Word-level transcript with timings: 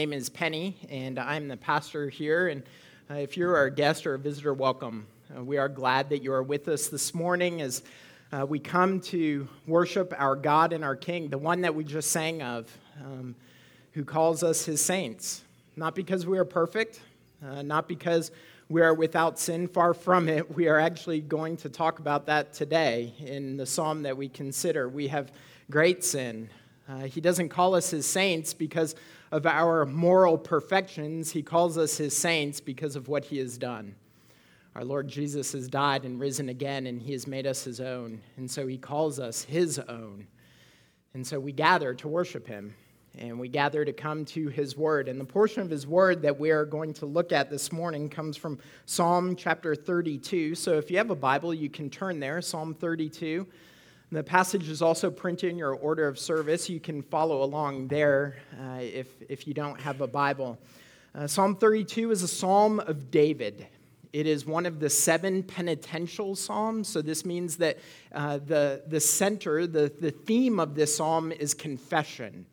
name 0.00 0.14
is 0.14 0.30
Penny, 0.30 0.74
and 0.88 1.18
I'm 1.18 1.46
the 1.46 1.58
pastor 1.58 2.08
here. 2.08 2.48
And 2.48 2.62
uh, 3.10 3.16
if 3.16 3.36
you're 3.36 3.54
our 3.54 3.68
guest 3.68 4.06
or 4.06 4.14
a 4.14 4.18
visitor, 4.18 4.54
welcome. 4.54 5.06
Uh, 5.36 5.44
we 5.44 5.58
are 5.58 5.68
glad 5.68 6.08
that 6.08 6.22
you 6.22 6.32
are 6.32 6.42
with 6.42 6.68
us 6.68 6.86
this 6.86 7.12
morning 7.12 7.60
as 7.60 7.82
uh, 8.32 8.46
we 8.48 8.58
come 8.58 8.98
to 9.00 9.46
worship 9.66 10.14
our 10.16 10.36
God 10.36 10.72
and 10.72 10.82
our 10.82 10.96
King, 10.96 11.28
the 11.28 11.36
one 11.36 11.60
that 11.60 11.74
we 11.74 11.84
just 11.84 12.12
sang 12.12 12.40
of, 12.40 12.74
um, 13.04 13.34
who 13.92 14.02
calls 14.02 14.42
us 14.42 14.64
his 14.64 14.80
saints. 14.80 15.42
Not 15.76 15.94
because 15.94 16.24
we 16.24 16.38
are 16.38 16.46
perfect, 16.46 17.02
uh, 17.46 17.60
not 17.60 17.86
because 17.86 18.30
we 18.70 18.80
are 18.80 18.94
without 18.94 19.38
sin, 19.38 19.68
far 19.68 19.92
from 19.92 20.30
it. 20.30 20.56
We 20.56 20.68
are 20.68 20.78
actually 20.78 21.20
going 21.20 21.58
to 21.58 21.68
talk 21.68 21.98
about 21.98 22.24
that 22.24 22.54
today 22.54 23.12
in 23.18 23.58
the 23.58 23.66
psalm 23.66 24.00
that 24.04 24.16
we 24.16 24.30
consider. 24.30 24.88
We 24.88 25.08
have 25.08 25.30
great 25.70 26.02
sin. 26.02 26.48
Uh, 26.88 27.00
he 27.00 27.20
doesn't 27.20 27.50
call 27.50 27.74
us 27.74 27.90
his 27.90 28.06
saints 28.06 28.54
because 28.54 28.94
of 29.32 29.46
our 29.46 29.86
moral 29.86 30.36
perfections. 30.36 31.30
He 31.30 31.42
calls 31.42 31.78
us 31.78 31.96
his 31.96 32.16
saints 32.16 32.60
because 32.60 32.96
of 32.96 33.08
what 33.08 33.24
he 33.24 33.38
has 33.38 33.58
done. 33.58 33.94
Our 34.74 34.84
Lord 34.84 35.08
Jesus 35.08 35.52
has 35.52 35.68
died 35.68 36.04
and 36.04 36.20
risen 36.20 36.48
again, 36.48 36.86
and 36.86 37.02
he 37.02 37.12
has 37.12 37.26
made 37.26 37.46
us 37.46 37.64
his 37.64 37.80
own. 37.80 38.20
And 38.36 38.50
so 38.50 38.66
he 38.66 38.78
calls 38.78 39.18
us 39.18 39.42
his 39.42 39.78
own. 39.78 40.26
And 41.14 41.26
so 41.26 41.40
we 41.40 41.52
gather 41.52 41.92
to 41.94 42.08
worship 42.08 42.46
him 42.46 42.74
and 43.18 43.38
we 43.38 43.48
gather 43.48 43.84
to 43.84 43.92
come 43.92 44.24
to 44.24 44.48
his 44.48 44.76
word. 44.76 45.08
And 45.08 45.20
the 45.20 45.24
portion 45.24 45.62
of 45.62 45.70
his 45.70 45.86
word 45.86 46.22
that 46.22 46.38
we 46.38 46.50
are 46.50 46.64
going 46.64 46.92
to 46.94 47.06
look 47.06 47.32
at 47.32 47.50
this 47.50 47.72
morning 47.72 48.08
comes 48.08 48.36
from 48.36 48.58
Psalm 48.86 49.34
chapter 49.34 49.74
32. 49.74 50.54
So 50.54 50.78
if 50.78 50.90
you 50.90 50.98
have 50.98 51.10
a 51.10 51.16
Bible, 51.16 51.52
you 51.52 51.68
can 51.68 51.90
turn 51.90 52.20
there, 52.20 52.40
Psalm 52.40 52.74
32. 52.74 53.46
The 54.12 54.24
passage 54.24 54.68
is 54.68 54.82
also 54.82 55.08
printed 55.08 55.50
in 55.50 55.56
your 55.56 55.72
order 55.72 56.08
of 56.08 56.18
service. 56.18 56.68
You 56.68 56.80
can 56.80 57.00
follow 57.00 57.44
along 57.44 57.86
there 57.86 58.38
uh, 58.60 58.80
if, 58.80 59.06
if 59.28 59.46
you 59.46 59.54
don't 59.54 59.80
have 59.80 60.00
a 60.00 60.08
Bible. 60.08 60.58
Uh, 61.14 61.28
psalm 61.28 61.54
32 61.54 62.10
is 62.10 62.24
a 62.24 62.28
psalm 62.28 62.80
of 62.80 63.12
David. 63.12 63.68
It 64.12 64.26
is 64.26 64.44
one 64.44 64.66
of 64.66 64.80
the 64.80 64.90
seven 64.90 65.44
penitential 65.44 66.34
psalms. 66.34 66.88
So, 66.88 67.02
this 67.02 67.24
means 67.24 67.56
that 67.58 67.78
uh, 68.12 68.38
the, 68.38 68.82
the 68.88 68.98
center, 68.98 69.68
the, 69.68 69.92
the 70.00 70.10
theme 70.10 70.58
of 70.58 70.74
this 70.74 70.96
psalm 70.96 71.30
is 71.30 71.54
confession. 71.54 72.46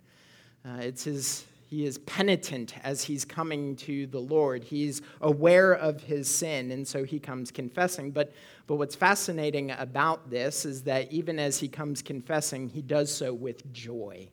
Uh, 0.64 0.82
it's 0.82 1.06
his, 1.06 1.44
he 1.68 1.86
is 1.86 1.98
penitent 2.00 2.76
as 2.82 3.04
he's 3.04 3.26
coming 3.26 3.76
to 3.76 4.08
the 4.08 4.22
Lord. 4.22 4.64
He's 4.64 5.02
aware 5.20 5.74
of 5.74 6.02
his 6.02 6.34
sin, 6.34 6.72
and 6.72 6.88
so 6.88 7.04
he 7.04 7.20
comes 7.20 7.52
confessing. 7.52 8.12
But, 8.12 8.32
but 8.68 8.76
what's 8.76 8.96
fascinating 8.96 9.72
about 9.72 10.30
this 10.30 10.64
is 10.64 10.84
that 10.84 11.12
even 11.12 11.40
as 11.40 11.60
he 11.60 11.68
comes 11.68 12.02
confessing, 12.02 12.70
he 12.70 12.82
does 12.82 13.14
so 13.14 13.34
with 13.34 13.70
joy. 13.74 14.30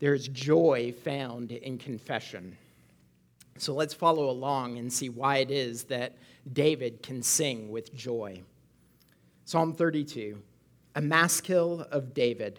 There's 0.00 0.26
joy 0.26 0.92
found 1.04 1.52
in 1.52 1.78
confession. 1.78 2.58
So 3.56 3.72
let's 3.72 3.94
follow 3.94 4.28
along 4.28 4.78
and 4.78 4.92
see 4.92 5.08
why 5.08 5.36
it 5.36 5.52
is 5.52 5.84
that 5.84 6.16
David 6.52 7.00
can 7.00 7.22
sing 7.22 7.70
with 7.70 7.94
joy. 7.94 8.42
Psalm 9.44 9.72
32, 9.72 10.42
a 10.96 11.00
maskil 11.00 11.86
of 11.92 12.12
David. 12.12 12.58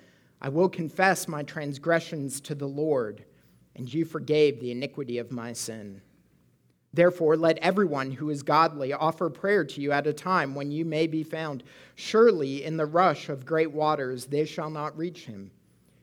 I 0.41 0.49
will 0.49 0.69
confess 0.69 1.27
my 1.27 1.43
transgressions 1.43 2.41
to 2.41 2.55
the 2.55 2.67
Lord, 2.67 3.23
and 3.75 3.91
you 3.93 4.05
forgave 4.05 4.59
the 4.59 4.71
iniquity 4.71 5.19
of 5.19 5.31
my 5.31 5.53
sin. 5.53 6.01
Therefore, 6.93 7.37
let 7.37 7.57
everyone 7.59 8.11
who 8.11 8.29
is 8.29 8.43
godly 8.43 8.91
offer 8.91 9.29
prayer 9.29 9.63
to 9.63 9.81
you 9.81 9.91
at 9.91 10.07
a 10.07 10.13
time 10.13 10.55
when 10.55 10.71
you 10.71 10.83
may 10.83 11.07
be 11.07 11.23
found. 11.23 11.63
Surely, 11.95 12.65
in 12.65 12.75
the 12.75 12.85
rush 12.85 13.29
of 13.29 13.45
great 13.45 13.71
waters, 13.71 14.25
they 14.25 14.45
shall 14.45 14.69
not 14.69 14.97
reach 14.97 15.25
him. 15.25 15.51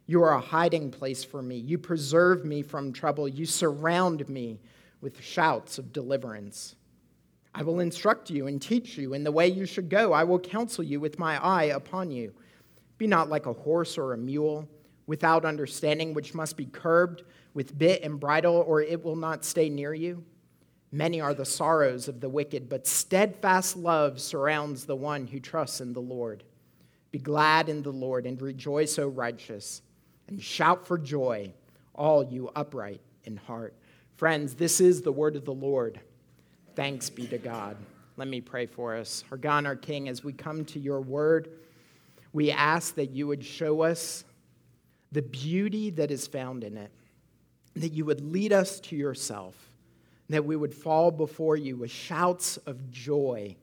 You 0.06 0.22
are 0.22 0.32
a 0.32 0.40
hiding 0.40 0.90
place 0.90 1.22
for 1.22 1.42
me. 1.42 1.56
You 1.56 1.76
preserve 1.76 2.44
me 2.44 2.62
from 2.62 2.92
trouble. 2.92 3.28
You 3.28 3.44
surround 3.44 4.26
me 4.28 4.60
with 5.02 5.20
shouts 5.20 5.78
of 5.78 5.92
deliverance. 5.92 6.76
I 7.54 7.62
will 7.62 7.80
instruct 7.80 8.30
you 8.30 8.46
and 8.46 8.62
teach 8.62 8.96
you 8.96 9.12
in 9.12 9.24
the 9.24 9.32
way 9.32 9.48
you 9.48 9.66
should 9.66 9.90
go. 9.90 10.12
I 10.12 10.24
will 10.24 10.38
counsel 10.38 10.84
you 10.84 11.00
with 11.00 11.18
my 11.18 11.42
eye 11.44 11.64
upon 11.64 12.10
you. 12.10 12.32
Be 12.98 13.06
not 13.06 13.28
like 13.28 13.46
a 13.46 13.52
horse 13.52 13.96
or 13.96 14.12
a 14.12 14.18
mule, 14.18 14.68
without 15.06 15.44
understanding, 15.44 16.12
which 16.12 16.34
must 16.34 16.56
be 16.56 16.66
curbed 16.66 17.22
with 17.54 17.78
bit 17.78 18.02
and 18.02 18.20
bridle, 18.20 18.62
or 18.66 18.82
it 18.82 19.02
will 19.02 19.16
not 19.16 19.44
stay 19.44 19.70
near 19.70 19.94
you. 19.94 20.22
Many 20.92 21.20
are 21.20 21.34
the 21.34 21.44
sorrows 21.44 22.08
of 22.08 22.20
the 22.20 22.28
wicked, 22.28 22.68
but 22.68 22.86
steadfast 22.86 23.76
love 23.76 24.20
surrounds 24.20 24.84
the 24.84 24.96
one 24.96 25.26
who 25.26 25.40
trusts 25.40 25.80
in 25.80 25.92
the 25.92 26.00
Lord. 26.00 26.44
Be 27.10 27.18
glad 27.18 27.68
in 27.68 27.82
the 27.82 27.92
Lord 27.92 28.26
and 28.26 28.40
rejoice, 28.40 28.98
O 28.98 29.08
righteous, 29.08 29.82
and 30.28 30.42
shout 30.42 30.86
for 30.86 30.98
joy, 30.98 31.52
all 31.94 32.22
you 32.22 32.50
upright 32.54 33.00
in 33.24 33.36
heart. 33.36 33.74
Friends, 34.16 34.54
this 34.54 34.80
is 34.80 35.00
the 35.00 35.12
word 35.12 35.36
of 35.36 35.44
the 35.44 35.54
Lord. 35.54 36.00
Thanks 36.74 37.08
be 37.08 37.26
to 37.28 37.38
God. 37.38 37.76
Let 38.16 38.28
me 38.28 38.40
pray 38.40 38.66
for 38.66 38.96
us. 38.96 39.24
Our 39.30 39.36
God, 39.36 39.64
our 39.64 39.76
King, 39.76 40.08
as 40.08 40.22
we 40.22 40.32
come 40.32 40.64
to 40.66 40.78
your 40.78 41.00
word, 41.00 41.50
we 42.38 42.52
ask 42.52 42.94
that 42.94 43.10
you 43.10 43.26
would 43.26 43.44
show 43.44 43.80
us 43.80 44.24
the 45.10 45.22
beauty 45.22 45.90
that 45.90 46.12
is 46.12 46.28
found 46.28 46.62
in 46.62 46.76
it, 46.76 46.92
that 47.74 47.88
you 47.88 48.04
would 48.04 48.20
lead 48.20 48.52
us 48.52 48.78
to 48.78 48.94
yourself, 48.94 49.56
that 50.28 50.44
we 50.44 50.54
would 50.54 50.72
fall 50.72 51.10
before 51.10 51.56
you 51.56 51.74
with 51.74 51.90
shouts 51.90 52.56
of 52.58 52.92
joy 52.92 53.56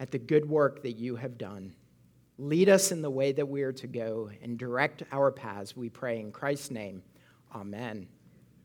at 0.00 0.10
the 0.10 0.18
good 0.18 0.50
work 0.50 0.82
that 0.82 0.94
you 0.94 1.14
have 1.14 1.38
done. 1.38 1.72
Lead 2.38 2.68
us 2.68 2.90
in 2.90 3.02
the 3.02 3.08
way 3.08 3.30
that 3.30 3.46
we 3.46 3.62
are 3.62 3.72
to 3.72 3.86
go 3.86 4.28
and 4.42 4.58
direct 4.58 5.04
our 5.12 5.30
paths, 5.30 5.76
we 5.76 5.88
pray 5.88 6.18
in 6.18 6.32
Christ's 6.32 6.72
name. 6.72 7.04
Amen. 7.54 8.08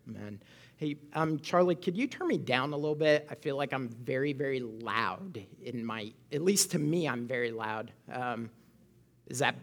Amen. 0.10 0.42
Hey, 0.78 0.96
um, 1.14 1.38
Charlie, 1.42 1.76
could 1.76 1.96
you 1.96 2.08
turn 2.08 2.28
me 2.28 2.40
down 2.40 2.74
a 2.74 2.76
little 2.76 2.96
bit? 2.96 3.28
I 3.30 3.36
feel 3.36 3.56
like 3.56 3.72
I'm 3.72 3.90
very, 3.90 4.34
very 4.34 4.62
loud 4.62 5.40
in 5.62 5.86
my, 5.86 6.12
at 6.34 6.42
least 6.42 6.72
to 6.72 6.80
me, 6.80 7.08
I'm 7.08 7.28
very 7.28 7.52
loud. 7.52 7.92
Um, 8.12 8.50
is 9.28 9.40
that, 9.40 9.56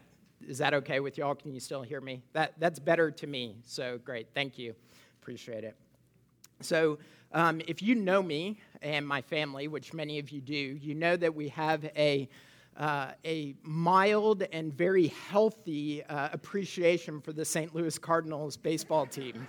is 0.47 0.59
that 0.59 0.75
okay 0.75 1.01
with 1.01 1.19
y'all? 1.19 1.35
Can 1.35 1.53
you 1.53 1.61
still 1.61 1.83
hear 1.83 2.01
me? 2.01 2.23
That, 2.33 2.55
that's 2.59 2.79
better 2.79 3.11
to 3.11 3.27
me. 3.27 3.57
So 3.65 3.99
great. 4.05 4.29
Thank 4.35 4.59
you. 4.59 4.75
Appreciate 5.23 5.65
it. 5.65 5.77
So, 6.61 6.99
um, 7.33 7.61
if 7.67 7.83
you 7.83 7.97
know 7.97 8.23
me 8.23 8.61
and 8.81 9.07
my 9.07 9.21
family, 9.21 9.67
which 9.67 9.93
many 9.93 10.21
of 10.21 10.31
you 10.31 10.41
do, 10.41 10.55
you 10.55 10.95
know 10.95 11.17
that 11.17 11.35
we 11.35 11.49
have 11.49 11.85
a 11.97 12.29
uh, 12.77 13.13
a 13.25 13.55
mild 13.63 14.43
and 14.53 14.73
very 14.73 15.09
healthy 15.29 16.03
uh, 16.05 16.31
appreciation 16.33 17.21
for 17.21 17.33
the 17.33 17.45
St. 17.45 17.75
Louis 17.75 17.97
Cardinals 17.99 18.57
baseball 18.57 19.07
team. 19.07 19.47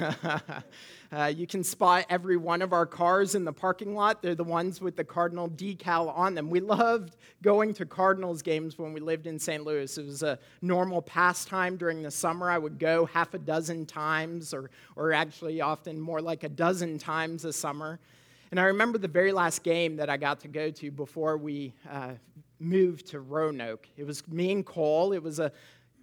uh, 1.12 1.26
you 1.26 1.46
can 1.46 1.62
spot 1.62 2.06
every 2.08 2.38
one 2.38 2.62
of 2.62 2.72
our 2.72 2.86
cars 2.86 3.34
in 3.34 3.44
the 3.44 3.52
parking 3.52 3.94
lot. 3.94 4.22
They're 4.22 4.34
the 4.34 4.44
ones 4.44 4.80
with 4.80 4.96
the 4.96 5.04
Cardinal 5.04 5.50
decal 5.50 6.16
on 6.16 6.34
them. 6.34 6.48
We 6.48 6.60
loved 6.60 7.16
going 7.42 7.74
to 7.74 7.84
Cardinals 7.84 8.40
games 8.40 8.78
when 8.78 8.94
we 8.94 9.00
lived 9.00 9.26
in 9.26 9.38
St. 9.38 9.64
Louis. 9.64 9.98
It 9.98 10.06
was 10.06 10.22
a 10.22 10.38
normal 10.62 11.02
pastime 11.02 11.76
during 11.76 12.02
the 12.02 12.10
summer. 12.10 12.50
I 12.50 12.56
would 12.56 12.78
go 12.78 13.04
half 13.06 13.34
a 13.34 13.38
dozen 13.38 13.84
times, 13.84 14.54
or, 14.54 14.70
or 14.96 15.12
actually 15.12 15.60
often 15.60 16.00
more 16.00 16.22
like 16.22 16.44
a 16.44 16.48
dozen 16.48 16.98
times 16.98 17.44
a 17.44 17.52
summer. 17.52 18.00
And 18.50 18.58
I 18.58 18.64
remember 18.64 18.98
the 18.98 19.08
very 19.08 19.32
last 19.32 19.62
game 19.62 19.96
that 19.96 20.08
I 20.08 20.16
got 20.16 20.40
to 20.40 20.48
go 20.48 20.70
to 20.70 20.90
before 20.90 21.36
we 21.36 21.74
uh, 21.90 22.12
moved 22.58 23.08
to 23.08 23.20
Roanoke. 23.20 23.88
It 23.96 24.04
was 24.04 24.26
me 24.28 24.52
and 24.52 24.64
Cole. 24.64 25.12
It 25.12 25.22
was 25.22 25.38
a 25.38 25.52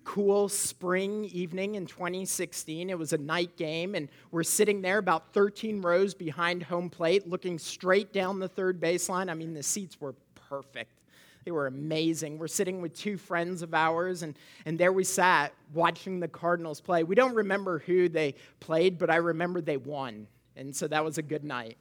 cool 0.04 0.48
spring 0.48 1.26
evening 1.26 1.76
in 1.76 1.88
2016. 1.88 2.90
It 2.90 2.98
was 2.98 3.14
a 3.14 3.18
night 3.18 3.58
game, 3.58 3.96
and 3.96 4.10
we're 4.32 4.44
sitting 4.44 4.82
there 4.82 5.00
about 5.00 5.34
13 5.34 5.82
rows 5.82 6.14
behind 6.14 6.62
home 6.64 6.90
plate, 6.90 7.28
looking 7.28 7.58
straight 7.58 8.14
down 8.14 8.40
the 8.40 8.48
third 8.48 8.80
baseline. 8.80 9.30
I 9.30 9.34
mean, 9.34 9.54
the 9.54 9.64
seats 9.64 10.00
were 10.00 10.14
perfect. 10.48 11.02
They 11.44 11.52
were 11.52 11.68
amazing. 11.68 12.38
We're 12.38 12.48
sitting 12.48 12.82
with 12.82 12.94
two 12.94 13.18
friends 13.18 13.62
of 13.62 13.74
ours, 13.74 14.22
and, 14.22 14.38
and 14.66 14.78
there 14.78 14.94
we 14.94 15.04
sat 15.04 15.54
watching 15.74 16.20
the 16.20 16.28
Cardinals 16.28 16.82
play. 16.82 17.04
We 17.04 17.16
don't 17.16 17.36
remember 17.36 17.80
who 17.80 18.08
they 18.08 18.36
played, 18.60 18.98
but 18.98 19.10
I 19.10 19.18
remember 19.18 19.62
they 19.62 19.78
won. 19.78 20.28
And 20.56 20.76
so 20.76 20.88
that 20.88 21.04
was 21.04 21.18
a 21.18 21.22
good 21.22 21.44
night. 21.44 21.78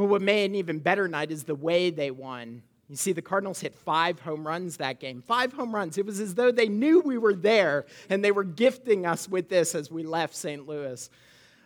But 0.00 0.06
what 0.06 0.22
made 0.22 0.46
an 0.46 0.54
even 0.54 0.78
better 0.78 1.08
night 1.08 1.30
is 1.30 1.44
the 1.44 1.54
way 1.54 1.90
they 1.90 2.10
won. 2.10 2.62
You 2.88 2.96
see, 2.96 3.12
the 3.12 3.20
Cardinals 3.20 3.60
hit 3.60 3.74
five 3.74 4.18
home 4.18 4.46
runs 4.46 4.78
that 4.78 4.98
game. 4.98 5.20
Five 5.20 5.52
home 5.52 5.74
runs. 5.74 5.98
It 5.98 6.06
was 6.06 6.20
as 6.20 6.36
though 6.36 6.50
they 6.50 6.70
knew 6.70 7.00
we 7.00 7.18
were 7.18 7.34
there 7.34 7.84
and 8.08 8.24
they 8.24 8.32
were 8.32 8.42
gifting 8.42 9.04
us 9.04 9.28
with 9.28 9.50
this 9.50 9.74
as 9.74 9.90
we 9.90 10.02
left 10.02 10.34
St. 10.34 10.66
Louis. 10.66 11.10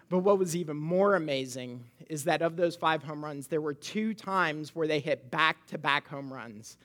But 0.08 0.18
what 0.18 0.40
was 0.40 0.56
even 0.56 0.76
more 0.76 1.14
amazing 1.14 1.84
is 2.08 2.24
that 2.24 2.42
of 2.42 2.56
those 2.56 2.74
five 2.74 3.04
home 3.04 3.24
runs, 3.24 3.46
there 3.46 3.60
were 3.60 3.72
two 3.72 4.14
times 4.14 4.74
where 4.74 4.88
they 4.88 4.98
hit 4.98 5.30
back 5.30 5.64
to 5.68 5.78
back 5.78 6.08
home 6.08 6.32
runs. 6.32 6.76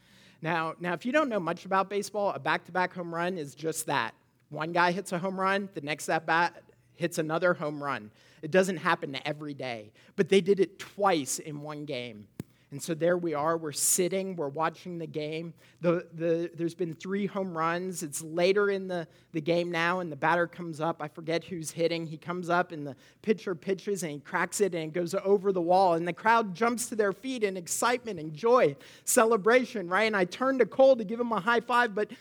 Now, 0.43 0.75
now, 0.79 0.93
if 0.93 1.03
you 1.03 1.11
don't 1.11 1.29
know 1.29 1.39
much 1.39 1.65
about 1.65 1.89
baseball, 1.89 2.29
a 2.29 2.39
back 2.39 2.63
to 2.65 2.71
back 2.71 2.93
home 2.93 3.11
run 3.11 3.39
is 3.39 3.55
just 3.55 3.87
that. 3.87 4.13
One 4.49 4.71
guy 4.71 4.91
hits 4.91 5.13
a 5.13 5.17
home 5.17 5.39
run, 5.39 5.67
the 5.73 5.81
next 5.81 6.09
at 6.09 6.27
bat 6.27 6.61
hits 6.99 7.17
another 7.17 7.53
home 7.53 7.81
run. 7.81 8.11
It 8.41 8.51
doesn't 8.51 8.77
happen 8.77 9.17
every 9.25 9.53
day, 9.53 9.91
but 10.17 10.27
they 10.27 10.41
did 10.41 10.59
it 10.59 10.77
twice 10.79 11.39
in 11.39 11.61
one 11.61 11.85
game. 11.85 12.27
And 12.71 12.81
so 12.81 12.93
there 12.93 13.17
we 13.17 13.33
are. 13.33 13.57
We're 13.57 13.71
sitting, 13.71 14.35
we're 14.35 14.49
watching 14.49 14.99
the 14.99 15.07
game. 15.07 15.55
The, 15.81 16.05
the, 16.13 16.51
there's 16.53 16.75
been 16.75 16.93
three 16.93 17.25
home 17.25 17.57
runs. 17.57 18.03
It's 18.03 18.21
later 18.21 18.69
in 18.69 18.87
the, 18.87 19.07
the 19.31 19.41
game 19.41 19.71
now, 19.71 20.01
and 20.01 20.11
the 20.11 20.15
batter 20.15 20.45
comes 20.45 20.79
up. 20.79 21.01
I 21.01 21.07
forget 21.07 21.43
who's 21.43 21.71
hitting. 21.71 22.05
He 22.05 22.17
comes 22.17 22.47
up, 22.47 22.71
and 22.71 22.85
the 22.85 22.95
pitcher 23.23 23.55
pitches, 23.55 24.03
and 24.03 24.11
he 24.11 24.19
cracks 24.19 24.61
it, 24.61 24.75
and 24.75 24.83
it 24.83 24.93
goes 24.93 25.15
over 25.15 25.51
the 25.51 25.61
wall. 25.61 25.95
And 25.95 26.07
the 26.07 26.13
crowd 26.13 26.53
jumps 26.53 26.89
to 26.89 26.95
their 26.95 27.13
feet 27.13 27.43
in 27.43 27.57
excitement 27.57 28.19
and 28.19 28.33
joy, 28.33 28.75
celebration, 29.03 29.87
right? 29.87 30.03
And 30.03 30.15
I 30.15 30.25
turn 30.25 30.59
to 30.59 30.65
Cole 30.67 30.95
to 30.97 31.03
give 31.03 31.19
him 31.19 31.31
a 31.31 31.39
high 31.39 31.61
five, 31.61 31.95
but 31.95 32.11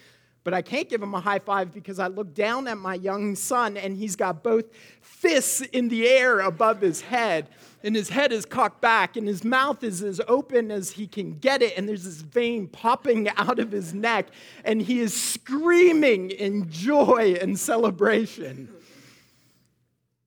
but 0.49 0.55
I 0.55 0.62
can't 0.62 0.89
give 0.89 1.03
him 1.03 1.12
a 1.12 1.21
high 1.21 1.41
five 1.41 1.75
because 1.75 1.99
I 1.99 2.06
look 2.06 2.33
down 2.33 2.69
at 2.69 2.79
my 2.79 2.95
young 2.95 3.37
son 3.37 3.77
and 3.77 3.95
he's 3.95 4.17
got 4.17 4.43
both 4.43 4.65
fists 5.03 5.61
in 5.61 5.89
the 5.89 6.09
air 6.09 6.41
above 6.41 6.81
his 6.81 7.03
head. 7.03 7.50
And 7.85 7.95
his 7.95 8.09
head 8.09 8.33
is 8.33 8.47
cocked 8.47 8.81
back 8.81 9.19
and 9.19 9.29
his 9.29 9.45
mouth 9.45 9.85
is 9.85 10.03
as 10.03 10.23
open 10.27 10.71
as 10.71 10.93
he 10.93 11.06
can 11.06 11.35
get 11.35 11.61
it. 11.61 11.77
And 11.77 11.87
there's 11.87 12.05
this 12.05 12.23
vein 12.23 12.67
popping 12.67 13.29
out 13.37 13.59
of 13.59 13.71
his 13.71 13.93
neck. 13.93 14.29
And 14.65 14.81
he 14.81 15.00
is 15.00 15.12
screaming 15.12 16.31
in 16.31 16.71
joy 16.71 17.37
and 17.39 17.59
celebration. 17.59 18.71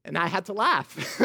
And 0.05 0.19
I 0.19 0.27
had 0.27 0.45
to 0.45 0.53
laugh. 0.53 1.19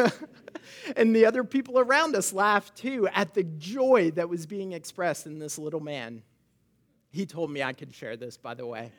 and 0.97 1.15
the 1.15 1.27
other 1.27 1.43
people 1.43 1.77
around 1.77 2.15
us 2.15 2.33
laughed 2.33 2.75
too 2.75 3.07
at 3.13 3.35
the 3.35 3.43
joy 3.43 4.09
that 4.15 4.27
was 4.27 4.47
being 4.47 4.71
expressed 4.71 5.27
in 5.27 5.37
this 5.37 5.59
little 5.59 5.81
man. 5.81 6.23
He 7.17 7.25
told 7.25 7.49
me 7.49 7.63
I 7.63 7.73
could 7.73 7.95
share 7.95 8.15
this, 8.15 8.37
by 8.37 8.53
the 8.53 8.67
way. 8.67 8.91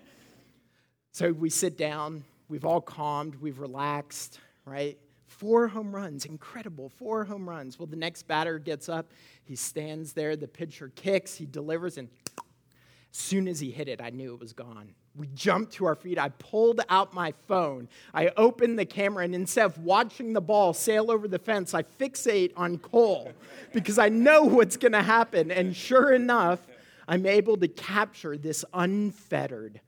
So 1.12 1.30
we 1.30 1.50
sit 1.50 1.78
down, 1.78 2.24
we've 2.48 2.64
all 2.64 2.80
calmed, 2.80 3.36
we've 3.36 3.60
relaxed, 3.60 4.40
right? 4.64 4.98
Four 5.28 5.68
home 5.68 5.94
runs, 5.94 6.24
incredible, 6.24 6.88
four 6.88 7.22
home 7.22 7.48
runs. 7.48 7.78
Well, 7.78 7.86
the 7.86 7.94
next 7.94 8.26
batter 8.26 8.58
gets 8.58 8.88
up, 8.88 9.12
he 9.44 9.54
stands 9.54 10.14
there, 10.14 10.34
the 10.34 10.48
pitcher 10.48 10.90
kicks, 10.96 11.36
he 11.36 11.46
delivers, 11.46 11.96
and 11.96 12.08
as 12.36 13.16
soon 13.16 13.46
as 13.46 13.60
he 13.60 13.70
hit 13.70 13.86
it, 13.86 14.00
I 14.00 14.10
knew 14.10 14.34
it 14.34 14.40
was 14.40 14.52
gone. 14.52 14.96
We 15.14 15.28
jumped 15.28 15.74
to 15.74 15.84
our 15.84 15.94
feet. 15.94 16.18
I 16.18 16.30
pulled 16.30 16.80
out 16.88 17.14
my 17.14 17.34
phone. 17.46 17.88
I 18.12 18.32
opened 18.36 18.80
the 18.80 18.84
camera, 18.84 19.22
and 19.22 19.34
instead 19.34 19.66
of 19.66 19.78
watching 19.78 20.32
the 20.32 20.40
ball 20.40 20.72
sail 20.72 21.12
over 21.12 21.28
the 21.28 21.38
fence, 21.38 21.72
I 21.72 21.84
fixate 21.84 22.50
on 22.56 22.78
Cole 22.78 23.30
because 23.72 23.96
I 23.96 24.08
know 24.08 24.42
what's 24.42 24.76
going 24.76 24.90
to 24.90 25.02
happen. 25.02 25.52
And 25.52 25.76
sure 25.76 26.12
enough, 26.12 26.66
I'm 27.08 27.24
able 27.24 27.56
to 27.56 27.68
capture 27.68 28.36
this 28.36 28.66
unfettered, 28.74 29.80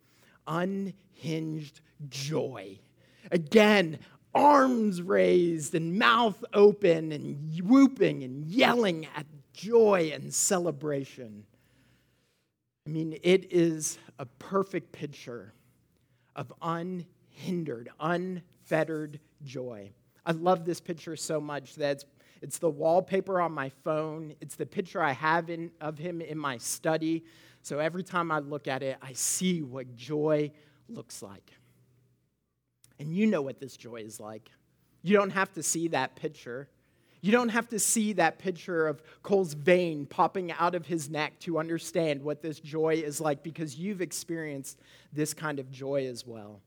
unhinged 0.47 1.81
joy. 2.09 2.79
Again, 3.31 3.99
arms 4.35 5.03
raised 5.03 5.75
and 5.75 5.99
mouth 5.99 6.43
open 6.55 7.13
and 7.13 7.61
whooping 7.63 8.25
and 8.25 8.47
yelling 8.47 9.07
at 9.15 9.27
joy 9.53 10.11
and 10.15 10.33
celebration. 10.33 11.45
I 12.87 12.91
mean, 12.91 13.19
it 13.23 13.53
is 13.53 13.99
a 14.19 14.25
perfect 14.25 14.91
picture 14.91 15.53
of 16.35 16.51
unhindered, 16.63 17.91
unfettered 18.01 19.21
joy. 19.45 19.91
I 20.25 20.33
love 20.33 20.65
this 20.65 20.81
picture 20.81 21.17
so 21.17 21.39
much 21.39 21.75
that 21.75 22.05
it's 22.43 22.59
the 22.59 22.71
wallpaper 22.71 23.41
on 23.41 23.53
my 23.53 23.71
phone. 23.85 24.35
It's 24.41 24.55
the 24.55 24.67
picture 24.67 25.03
I 25.03 25.13
have 25.13 25.51
in, 25.51 25.71
of 25.81 25.99
him 25.99 26.21
in 26.21 26.39
my 26.39 26.57
study. 26.59 27.25
So 27.63 27.79
every 27.79 28.03
time 28.03 28.31
I 28.31 28.39
look 28.39 28.67
at 28.67 28.83
it, 28.83 28.97
I 29.03 29.13
see 29.13 29.63
what 29.63 29.95
joy 29.95 30.51
looks 30.89 31.23
like. 31.23 31.53
And 32.99 33.15
you 33.15 33.27
know 33.27 33.43
what 33.43 33.61
this 33.61 33.77
joy 33.77 33.97
is 33.97 34.21
like. 34.21 34.51
You 35.03 35.17
don't 35.17 35.31
have 35.31 35.53
to 35.55 35.63
see 35.63 35.89
that 35.89 36.17
picture. 36.17 36.69
You 37.23 37.33
don't 37.33 37.51
have 37.51 37.69
to 37.69 37.79
see 37.79 38.15
that 38.15 38.39
picture 38.39 38.87
of 38.87 39.03
Cole's 39.23 39.53
vein 39.53 40.07
popping 40.07 40.53
out 40.53 40.75
of 40.75 40.87
his 40.87 41.11
neck 41.11 41.39
to 41.41 41.59
understand 41.59 42.23
what 42.23 42.41
this 42.41 42.61
joy 42.61 42.95
is 42.95 43.21
like 43.21 43.43
because 43.43 43.77
you've 43.77 44.01
experienced 44.01 44.79
this 45.13 45.35
kind 45.35 45.59
of 45.59 45.71
joy 45.71 46.07
as 46.07 46.27
well. 46.27 46.61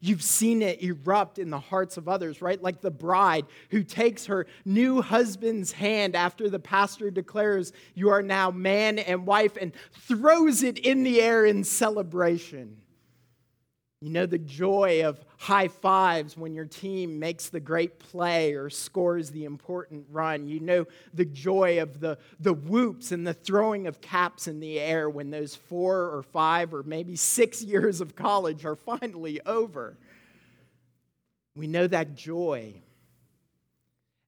You've 0.00 0.22
seen 0.22 0.62
it 0.62 0.82
erupt 0.82 1.38
in 1.38 1.50
the 1.50 1.58
hearts 1.58 1.96
of 1.96 2.08
others, 2.08 2.40
right? 2.40 2.60
Like 2.60 2.80
the 2.80 2.90
bride 2.90 3.46
who 3.70 3.82
takes 3.82 4.26
her 4.26 4.46
new 4.64 5.02
husband's 5.02 5.72
hand 5.72 6.16
after 6.16 6.48
the 6.48 6.58
pastor 6.58 7.10
declares, 7.10 7.72
You 7.94 8.08
are 8.10 8.22
now 8.22 8.50
man 8.50 8.98
and 8.98 9.26
wife, 9.26 9.58
and 9.60 9.72
throws 9.92 10.62
it 10.62 10.78
in 10.78 11.02
the 11.02 11.20
air 11.20 11.44
in 11.44 11.64
celebration. 11.64 12.78
You 14.02 14.08
know 14.08 14.24
the 14.24 14.38
joy 14.38 15.04
of 15.04 15.22
high 15.36 15.68
fives 15.68 16.34
when 16.34 16.54
your 16.54 16.64
team 16.64 17.18
makes 17.18 17.50
the 17.50 17.60
great 17.60 17.98
play 17.98 18.54
or 18.54 18.70
scores 18.70 19.30
the 19.30 19.44
important 19.44 20.06
run. 20.10 20.48
You 20.48 20.60
know 20.60 20.86
the 21.12 21.26
joy 21.26 21.82
of 21.82 22.00
the, 22.00 22.16
the 22.40 22.54
whoops 22.54 23.12
and 23.12 23.26
the 23.26 23.34
throwing 23.34 23.86
of 23.86 24.00
caps 24.00 24.48
in 24.48 24.58
the 24.58 24.80
air 24.80 25.10
when 25.10 25.30
those 25.30 25.54
four 25.54 26.14
or 26.14 26.22
five 26.22 26.72
or 26.72 26.82
maybe 26.82 27.14
six 27.14 27.62
years 27.62 28.00
of 28.00 28.16
college 28.16 28.64
are 28.64 28.74
finally 28.74 29.38
over. 29.44 29.98
We 31.54 31.66
know 31.66 31.86
that 31.86 32.14
joy. 32.14 32.72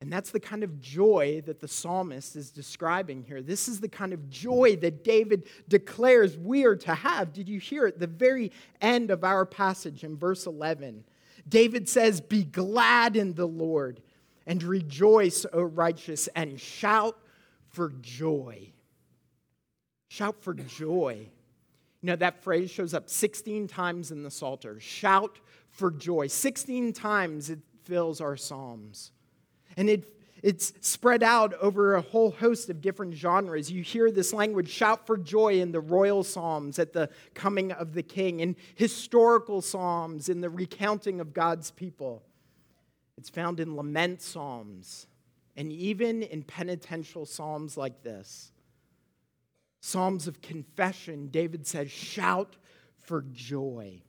And 0.03 0.13
that's 0.13 0.33
the 0.33 0.41
kind 0.41 0.65
of 0.65 0.81
joy 0.81 1.45
that 1.47 1.61
the 1.61 1.69
psalmist 1.69 2.35
is 2.35 2.51
describing 2.51 3.23
here. 3.23 3.41
This 3.41 3.69
is 3.69 3.79
the 3.79 3.89
kind 3.89 4.13
of 4.13 4.29
joy 4.29 4.75
that 4.81 5.05
David 5.05 5.49
declares 5.69 6.37
we 6.37 6.65
are 6.65 6.75
to 6.75 6.93
have. 6.93 7.33
Did 7.33 7.49
you 7.49 7.61
hear 7.61 7.87
it? 7.87 8.01
The 8.01 8.09
very 8.09 8.51
end 8.81 9.13
of 9.13 9.23
our 9.23 9.47
passage 9.47 10.03
in 10.03 10.17
verse 10.17 10.45
11. 10.45 11.05
David 11.49 11.89
says, 11.89 12.21
Be 12.21 12.43
glad 12.43 13.17
in 13.17 13.35
the 13.35 13.47
Lord 13.47 14.03
and 14.45 14.61
rejoice, 14.65 15.47
O 15.53 15.63
righteous, 15.63 16.29
and 16.35 16.61
shout 16.61 17.17
for 17.69 17.93
joy. 18.01 18.73
Shout 20.09 20.43
for 20.43 20.53
joy. 20.53 21.29
You 22.01 22.07
know, 22.09 22.17
that 22.17 22.43
phrase 22.43 22.73
shows 22.73 22.93
up 22.93 23.09
16 23.09 23.69
times 23.69 24.11
in 24.11 24.25
the 24.25 24.33
Psalter. 24.33 24.81
Shout 24.81 25.39
for 25.71 25.93
joy. 25.93 26.27
16 26.27 26.93
times 26.93 27.51
it 27.51 27.61
fills 27.85 28.21
our 28.21 28.37
Psalms. 28.37 29.12
And 29.77 29.89
it, 29.89 30.17
it's 30.43 30.73
spread 30.81 31.23
out 31.23 31.55
over 31.55 31.95
a 31.95 32.01
whole 32.01 32.33
host 32.33 32.69
of 32.69 32.81
different 32.81 33.15
genres. 33.15 33.71
You 33.71 33.83
hear 33.83 34.11
this 34.11 34.33
language 34.33 34.69
shout 34.69 35.07
for 35.07 35.17
joy 35.17 35.61
in 35.61 35.73
the 35.73 35.81
royal 35.81 36.25
psalms 36.25 36.79
at 36.79 36.93
the 36.93 37.09
coming 37.35 37.73
of 37.73 37.95
the 37.95 38.03
king, 38.03 38.41
in 38.41 38.57
historical 38.75 39.63
psalms, 39.63 40.29
in 40.29 40.41
the 40.41 40.51
recounting 40.51 41.21
of 41.21 41.33
God's 41.33 41.71
people. 41.71 42.23
It's 43.17 43.31
found 43.31 43.61
in 43.61 43.77
lament 43.77 44.21
psalms, 44.21 45.07
and 45.57 45.71
even 45.71 46.23
in 46.23 46.43
penitential 46.43 47.25
psalms 47.25 47.77
like 47.77 48.03
this. 48.03 48.51
Psalms 49.81 50.29
of 50.29 50.41
confession, 50.41 51.29
David 51.29 51.67
says, 51.67 51.91
shout 51.91 52.57
for 53.01 53.25
joy. 53.33 54.01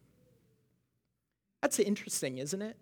That's 1.61 1.79
interesting, 1.79 2.37
isn't 2.37 2.61
it? 2.61 2.77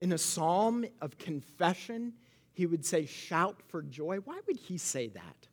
In 0.00 0.12
a 0.12 0.18
psalm 0.18 0.84
of 1.00 1.16
confession, 1.18 2.12
he 2.52 2.66
would 2.66 2.84
say, 2.84 3.06
Shout 3.06 3.60
for 3.68 3.82
joy. 3.82 4.18
Why 4.24 4.40
would 4.46 4.56
he 4.56 4.78
say 4.78 5.08
that? 5.08 5.48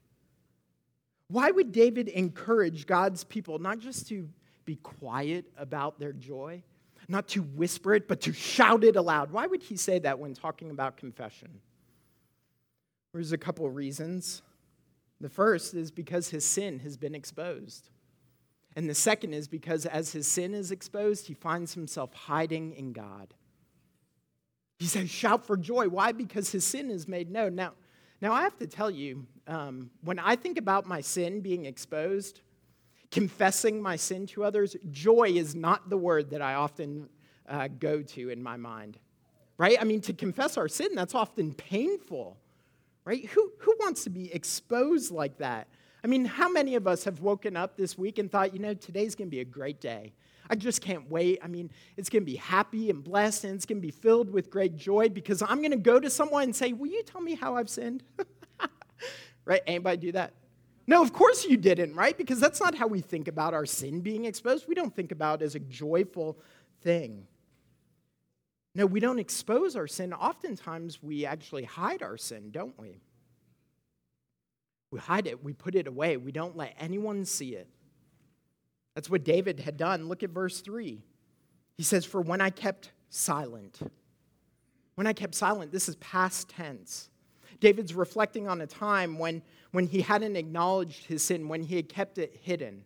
Why 1.27 1.49
would 1.49 1.71
David 1.71 2.09
encourage 2.09 2.85
God's 2.85 3.23
people 3.23 3.57
not 3.57 3.79
just 3.79 4.07
to 4.09 4.27
be 4.65 4.75
quiet 4.75 5.45
about 5.57 5.97
their 5.97 6.13
joy, 6.13 6.61
not 7.07 7.27
to 7.29 7.41
whisper 7.41 7.93
it, 7.93 8.07
but 8.07 8.21
to 8.21 8.33
shout 8.33 8.83
it 8.83 8.97
aloud? 8.97 9.31
Why 9.31 9.47
would 9.47 9.63
he 9.63 9.77
say 9.77 9.99
that 9.99 10.19
when 10.19 10.33
talking 10.33 10.71
about 10.71 10.97
confession? 10.97 11.61
There's 13.13 13.31
a 13.31 13.37
couple 13.37 13.65
of 13.65 13.75
reasons. 13.75 14.41
The 15.21 15.29
first 15.29 15.73
is 15.73 15.91
because 15.91 16.29
his 16.29 16.45
sin 16.45 16.79
has 16.79 16.97
been 16.97 17.15
exposed. 17.15 17.89
And 18.75 18.89
the 18.89 18.95
second 18.95 19.33
is 19.33 19.47
because 19.47 19.85
as 19.85 20.11
his 20.11 20.27
sin 20.27 20.53
is 20.53 20.71
exposed, 20.71 21.27
he 21.27 21.33
finds 21.33 21.73
himself 21.73 22.13
hiding 22.13 22.73
in 22.73 22.93
God. 22.93 23.33
He 24.81 24.87
says, 24.87 25.11
shout 25.11 25.45
for 25.45 25.55
joy. 25.55 25.89
Why? 25.89 26.11
Because 26.11 26.51
his 26.51 26.65
sin 26.65 26.89
is 26.89 27.07
made 27.07 27.29
known. 27.29 27.53
Now, 27.53 27.73
now 28.19 28.33
I 28.33 28.41
have 28.41 28.57
to 28.57 28.65
tell 28.65 28.89
you, 28.89 29.27
um, 29.45 29.91
when 30.03 30.17
I 30.17 30.35
think 30.35 30.57
about 30.57 30.87
my 30.87 31.01
sin 31.01 31.39
being 31.41 31.65
exposed, 31.65 32.41
confessing 33.11 33.79
my 33.79 33.95
sin 33.95 34.25
to 34.25 34.43
others, 34.43 34.75
joy 34.89 35.33
is 35.35 35.53
not 35.53 35.91
the 35.91 35.97
word 35.97 36.31
that 36.31 36.41
I 36.41 36.55
often 36.55 37.09
uh, 37.47 37.67
go 37.67 38.01
to 38.01 38.29
in 38.29 38.41
my 38.41 38.57
mind. 38.57 38.97
Right? 39.59 39.77
I 39.79 39.83
mean, 39.83 40.01
to 40.01 40.13
confess 40.13 40.57
our 40.57 40.67
sin, 40.67 40.95
that's 40.95 41.13
often 41.13 41.53
painful. 41.53 42.37
Right? 43.05 43.25
Who, 43.25 43.51
who 43.59 43.75
wants 43.79 44.03
to 44.05 44.09
be 44.09 44.33
exposed 44.33 45.11
like 45.11 45.37
that? 45.37 45.67
I 46.03 46.07
mean, 46.07 46.25
how 46.25 46.49
many 46.49 46.73
of 46.73 46.87
us 46.87 47.03
have 47.03 47.21
woken 47.21 47.55
up 47.55 47.77
this 47.77 47.99
week 47.99 48.17
and 48.17 48.31
thought, 48.31 48.51
you 48.51 48.59
know, 48.59 48.73
today's 48.73 49.13
going 49.13 49.27
to 49.27 49.31
be 49.31 49.41
a 49.41 49.45
great 49.45 49.79
day? 49.79 50.13
I 50.51 50.55
just 50.55 50.81
can't 50.81 51.09
wait. 51.09 51.39
I 51.41 51.47
mean, 51.47 51.71
it's 51.95 52.09
going 52.09 52.23
to 52.23 52.29
be 52.29 52.35
happy 52.35 52.89
and 52.89 53.01
blessed, 53.01 53.45
and 53.45 53.55
it's 53.55 53.65
going 53.65 53.77
to 53.77 53.81
be 53.81 53.91
filled 53.91 54.29
with 54.29 54.51
great 54.51 54.75
joy 54.75 55.07
because 55.07 55.41
I'm 55.41 55.59
going 55.59 55.71
to 55.71 55.77
go 55.77 55.97
to 55.97 56.09
someone 56.09 56.43
and 56.43 56.55
say, 56.55 56.73
Will 56.73 56.89
you 56.89 57.03
tell 57.03 57.21
me 57.21 57.35
how 57.35 57.55
I've 57.55 57.69
sinned? 57.69 58.03
right? 59.45 59.61
Anybody 59.65 59.97
do 59.97 60.11
that? 60.11 60.33
No, 60.87 61.01
of 61.01 61.13
course 61.13 61.45
you 61.45 61.55
didn't, 61.55 61.95
right? 61.95 62.17
Because 62.17 62.41
that's 62.41 62.59
not 62.59 62.75
how 62.75 62.87
we 62.87 62.99
think 62.99 63.29
about 63.29 63.53
our 63.53 63.65
sin 63.65 64.01
being 64.01 64.25
exposed. 64.25 64.67
We 64.67 64.75
don't 64.75 64.93
think 64.93 65.13
about 65.13 65.41
it 65.41 65.45
as 65.45 65.55
a 65.55 65.59
joyful 65.59 66.37
thing. 66.81 67.27
No, 68.75 68.85
we 68.85 68.99
don't 68.99 69.19
expose 69.19 69.77
our 69.77 69.87
sin. 69.87 70.11
Oftentimes, 70.11 71.01
we 71.01 71.25
actually 71.25 71.63
hide 71.63 72.03
our 72.03 72.17
sin, 72.17 72.51
don't 72.51 72.77
we? 72.77 72.99
We 74.91 74.99
hide 74.99 75.27
it, 75.27 75.41
we 75.41 75.53
put 75.53 75.75
it 75.75 75.87
away, 75.87 76.17
we 76.17 76.33
don't 76.33 76.57
let 76.57 76.75
anyone 76.77 77.23
see 77.23 77.55
it. 77.55 77.69
That's 78.95 79.09
what 79.09 79.23
David 79.23 79.59
had 79.61 79.77
done. 79.77 80.07
Look 80.07 80.23
at 80.23 80.31
verse 80.31 80.61
3. 80.61 81.01
He 81.77 81.83
says, 81.83 82.05
For 82.05 82.21
when 82.21 82.41
I 82.41 82.49
kept 82.49 82.91
silent, 83.09 83.79
when 84.95 85.07
I 85.07 85.13
kept 85.13 85.35
silent, 85.35 85.71
this 85.71 85.87
is 85.87 85.95
past 85.97 86.49
tense. 86.49 87.09
David's 87.59 87.93
reflecting 87.93 88.47
on 88.47 88.61
a 88.61 88.67
time 88.67 89.17
when, 89.17 89.41
when 89.71 89.85
he 89.85 90.01
hadn't 90.01 90.35
acknowledged 90.35 91.05
his 91.05 91.23
sin, 91.23 91.47
when 91.47 91.63
he 91.63 91.75
had 91.75 91.87
kept 91.87 92.17
it 92.17 92.37
hidden. 92.41 92.83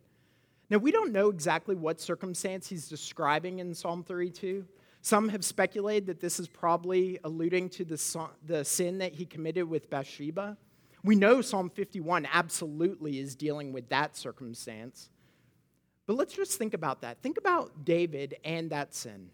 Now, 0.70 0.78
we 0.78 0.92
don't 0.92 1.12
know 1.12 1.30
exactly 1.30 1.76
what 1.76 2.02
circumstance 2.02 2.68
he's 2.68 2.88
describing 2.88 3.60
in 3.60 3.74
Psalm 3.74 4.04
32. 4.04 4.66
Some 5.02 5.30
have 5.30 5.46
speculated 5.46 6.08
that 6.08 6.20
this 6.20 6.40
is 6.40 6.48
probably 6.48 7.20
alluding 7.24 7.70
to 7.70 7.86
the, 7.86 8.28
the 8.46 8.66
sin 8.66 8.98
that 8.98 9.14
he 9.14 9.26
committed 9.26 9.70
with 9.70 9.90
Bathsheba. 9.90 10.58
We 11.04 11.16
know 11.16 11.42
Psalm 11.42 11.70
51 11.70 12.28
absolutely 12.32 13.20
is 13.20 13.36
dealing 13.36 13.72
with 13.72 13.88
that 13.90 14.18
circumstance. 14.18 15.12
But 16.08 16.18
let's 16.18 16.34
just 16.34 16.58
think 16.58 16.74
about 16.74 17.02
that. 17.02 17.22
Think 17.22 17.38
about 17.38 17.84
David 17.84 18.36
and 18.44 18.70
that 18.70 18.94
sin. 18.94 19.30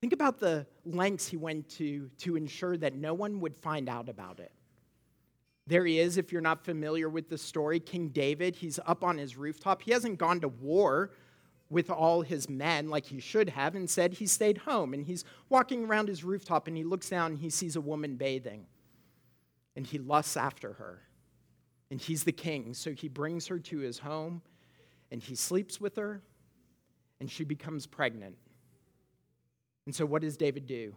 Think 0.00 0.12
about 0.12 0.38
the 0.38 0.66
lengths 0.84 1.26
he 1.26 1.36
went 1.36 1.68
to 1.70 2.10
to 2.18 2.36
ensure 2.36 2.76
that 2.76 2.94
no 2.94 3.14
one 3.14 3.40
would 3.40 3.56
find 3.56 3.88
out 3.88 4.08
about 4.08 4.40
it. 4.40 4.52
There 5.66 5.84
he 5.84 5.98
is, 5.98 6.16
if 6.16 6.30
you're 6.30 6.42
not 6.42 6.64
familiar 6.64 7.08
with 7.08 7.28
the 7.28 7.38
story, 7.38 7.80
King 7.80 8.08
David. 8.08 8.54
He's 8.54 8.78
up 8.86 9.02
on 9.02 9.18
his 9.18 9.36
rooftop. 9.36 9.82
He 9.82 9.90
hasn't 9.92 10.18
gone 10.18 10.40
to 10.40 10.48
war 10.48 11.10
with 11.68 11.90
all 11.90 12.22
his 12.22 12.48
men 12.48 12.88
like 12.88 13.06
he 13.06 13.18
should 13.18 13.48
have. 13.48 13.74
Instead, 13.74 14.12
he 14.12 14.26
stayed 14.26 14.58
home 14.58 14.94
and 14.94 15.04
he's 15.04 15.24
walking 15.48 15.86
around 15.86 16.08
his 16.08 16.22
rooftop 16.22 16.68
and 16.68 16.76
he 16.76 16.84
looks 16.84 17.08
down 17.08 17.32
and 17.32 17.40
he 17.40 17.50
sees 17.50 17.74
a 17.74 17.80
woman 17.80 18.14
bathing 18.14 18.66
and 19.74 19.86
he 19.86 19.98
lusts 19.98 20.36
after 20.36 20.74
her. 20.74 21.02
And 21.90 22.00
he's 22.00 22.24
the 22.24 22.32
king, 22.32 22.74
so 22.74 22.92
he 22.92 23.08
brings 23.08 23.46
her 23.46 23.58
to 23.60 23.78
his 23.78 23.98
home 23.98 24.42
and 25.10 25.22
he 25.22 25.34
sleeps 25.34 25.80
with 25.80 25.96
her 25.96 26.22
and 27.20 27.30
she 27.30 27.44
becomes 27.44 27.86
pregnant. 27.86 28.36
And 29.86 29.94
so, 29.94 30.04
what 30.04 30.22
does 30.22 30.36
David 30.36 30.66
do? 30.66 30.94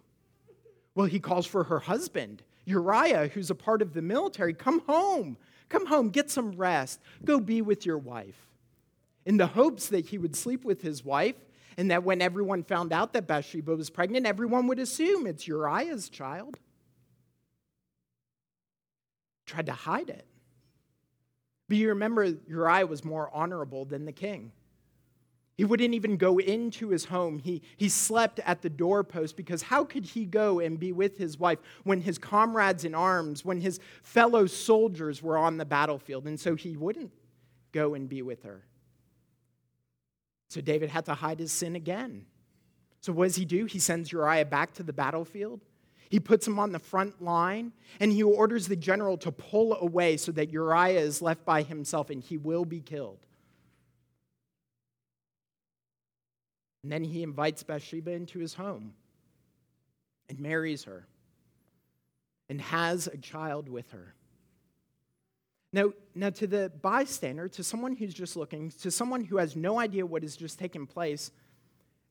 Well, 0.95 1.07
he 1.07 1.19
calls 1.19 1.45
for 1.45 1.65
her 1.65 1.79
husband, 1.79 2.43
Uriah, 2.65 3.27
who's 3.27 3.49
a 3.49 3.55
part 3.55 3.81
of 3.81 3.93
the 3.93 4.01
military. 4.01 4.53
Come 4.53 4.81
home. 4.87 5.37
Come 5.69 5.85
home. 5.85 6.09
Get 6.09 6.29
some 6.29 6.51
rest. 6.53 6.99
Go 7.23 7.39
be 7.39 7.61
with 7.61 7.85
your 7.85 7.97
wife 7.97 8.47
in 9.25 9.37
the 9.37 9.47
hopes 9.47 9.89
that 9.89 10.07
he 10.07 10.17
would 10.17 10.35
sleep 10.35 10.65
with 10.65 10.81
his 10.81 11.05
wife 11.05 11.35
and 11.77 11.91
that 11.91 12.03
when 12.03 12.21
everyone 12.21 12.63
found 12.63 12.91
out 12.91 13.13
that 13.13 13.27
Bathsheba 13.27 13.75
was 13.75 13.89
pregnant, 13.89 14.25
everyone 14.25 14.67
would 14.67 14.79
assume 14.79 15.27
it's 15.27 15.47
Uriah's 15.47 16.09
child. 16.09 16.57
Tried 19.45 19.67
to 19.67 19.71
hide 19.71 20.09
it. 20.09 20.25
But 21.69 21.77
you 21.77 21.89
remember, 21.89 22.33
Uriah 22.47 22.87
was 22.87 23.05
more 23.05 23.29
honorable 23.31 23.85
than 23.85 24.05
the 24.05 24.11
king. 24.11 24.51
He 25.55 25.65
wouldn't 25.65 25.93
even 25.93 26.17
go 26.17 26.39
into 26.39 26.89
his 26.89 27.05
home. 27.05 27.37
He, 27.37 27.61
he 27.77 27.89
slept 27.89 28.39
at 28.45 28.61
the 28.61 28.69
doorpost 28.69 29.35
because 29.35 29.61
how 29.61 29.83
could 29.83 30.05
he 30.05 30.25
go 30.25 30.59
and 30.59 30.79
be 30.79 30.91
with 30.91 31.17
his 31.17 31.37
wife 31.37 31.59
when 31.83 32.01
his 32.01 32.17
comrades 32.17 32.85
in 32.85 32.95
arms, 32.95 33.45
when 33.45 33.59
his 33.59 33.79
fellow 34.01 34.47
soldiers 34.47 35.21
were 35.21 35.37
on 35.37 35.57
the 35.57 35.65
battlefield? 35.65 36.25
And 36.27 36.39
so 36.39 36.55
he 36.55 36.75
wouldn't 36.75 37.11
go 37.71 37.93
and 37.93 38.09
be 38.09 38.21
with 38.21 38.43
her. 38.43 38.63
So 40.47 40.61
David 40.61 40.89
had 40.89 41.05
to 41.05 41.13
hide 41.13 41.39
his 41.39 41.51
sin 41.51 41.75
again. 41.75 42.25
So 43.01 43.13
what 43.13 43.25
does 43.25 43.35
he 43.35 43.45
do? 43.45 43.65
He 43.65 43.79
sends 43.79 44.11
Uriah 44.11 44.45
back 44.45 44.73
to 44.75 44.83
the 44.83 44.93
battlefield. 44.93 45.61
He 46.09 46.19
puts 46.19 46.47
him 46.47 46.57
on 46.57 46.71
the 46.71 46.79
front 46.79 47.21
line 47.21 47.71
and 47.99 48.11
he 48.11 48.23
orders 48.23 48.67
the 48.67 48.75
general 48.75 49.17
to 49.19 49.31
pull 49.31 49.75
away 49.75 50.17
so 50.17 50.31
that 50.31 50.51
Uriah 50.51 50.99
is 50.99 51.21
left 51.21 51.45
by 51.45 51.61
himself 51.61 52.09
and 52.09 52.23
he 52.23 52.35
will 52.35 52.65
be 52.65 52.81
killed. 52.81 53.19
And 56.83 56.91
then 56.91 57.03
he 57.03 57.21
invites 57.21 57.61
Bathsheba 57.61 58.11
into 58.11 58.39
his 58.39 58.55
home 58.55 58.93
and 60.29 60.39
marries 60.39 60.85
her 60.85 61.05
and 62.49 62.59
has 62.59 63.07
a 63.07 63.17
child 63.17 63.69
with 63.69 63.91
her. 63.91 64.15
Now, 65.71 65.91
now, 66.15 66.31
to 66.31 66.47
the 66.47 66.71
bystander, 66.81 67.47
to 67.49 67.63
someone 67.63 67.95
who's 67.95 68.13
just 68.13 68.35
looking, 68.35 68.71
to 68.81 68.89
someone 68.89 69.23
who 69.23 69.37
has 69.37 69.55
no 69.55 69.77
idea 69.77 70.03
what 70.03 70.23
has 70.23 70.35
just 70.35 70.57
taken 70.57 70.87
place, 70.87 71.29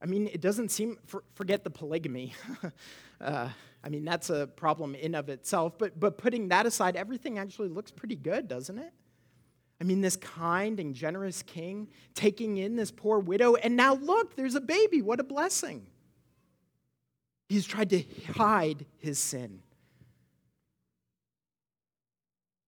I 0.01 0.07
mean, 0.07 0.29
it 0.29 0.41
doesn't 0.41 0.69
seem, 0.69 0.99
for, 1.07 1.25
forget 1.35 1.65
the 1.65 1.71
polygamy. 1.71 2.35
uh, 3.21 3.49
I 3.83 3.89
mean, 3.89 4.05
that's 4.05 4.31
a 4.31 4.47
problem 4.47 4.95
in 4.95 5.15
of 5.15 5.29
itself. 5.29 5.79
But, 5.79 5.99
but 5.99 6.19
putting 6.19 6.49
that 6.49 6.67
aside, 6.67 6.97
everything 6.97 7.39
actually 7.39 7.69
looks 7.69 7.91
pretty 7.91 8.17
good, 8.17 8.49
doesn't 8.49 8.79
it? 8.79 8.93
I 9.81 9.85
mean, 9.85 10.01
this 10.01 10.17
kind 10.17 10.81
and 10.81 10.95
generous 10.95 11.43
king 11.43 11.89
taking 12.15 12.57
in 12.57 12.75
this 12.75 12.91
poor 12.91 13.21
widow, 13.21 13.55
and 13.55 13.77
now 13.77 13.95
look, 13.95 14.35
there's 14.35 14.57
a 14.57 14.61
baby. 14.61 15.03
What 15.03 15.21
a 15.21 15.25
blessing. 15.25 15.87
He's 17.49 17.65
tried 17.65 17.91
to 17.91 18.03
hide 18.35 18.85
his 18.99 19.19
sin. 19.19 19.61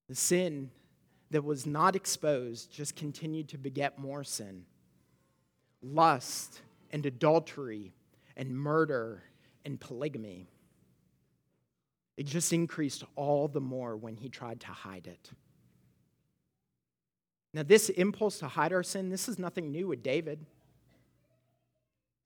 The 0.08 0.14
sin 0.14 0.70
that 1.30 1.44
was 1.44 1.66
not 1.66 1.96
exposed 1.96 2.72
just 2.72 2.96
continued 2.96 3.48
to 3.50 3.58
beget 3.58 3.98
more 3.98 4.24
sin 4.24 4.64
lust 5.82 6.60
and 6.90 7.06
adultery 7.06 7.92
and 8.36 8.54
murder 8.54 9.22
and 9.64 9.80
polygamy. 9.80 10.46
It 12.16 12.26
just 12.26 12.52
increased 12.52 13.04
all 13.16 13.48
the 13.48 13.60
more 13.60 13.96
when 13.96 14.16
he 14.16 14.28
tried 14.28 14.60
to 14.60 14.68
hide 14.68 15.06
it. 15.06 15.30
Now, 17.52 17.62
this 17.62 17.88
impulse 17.88 18.38
to 18.38 18.48
hide 18.48 18.72
our 18.72 18.82
sin, 18.82 19.08
this 19.08 19.28
is 19.28 19.38
nothing 19.38 19.72
new 19.72 19.88
with 19.88 20.02
David. 20.02 20.46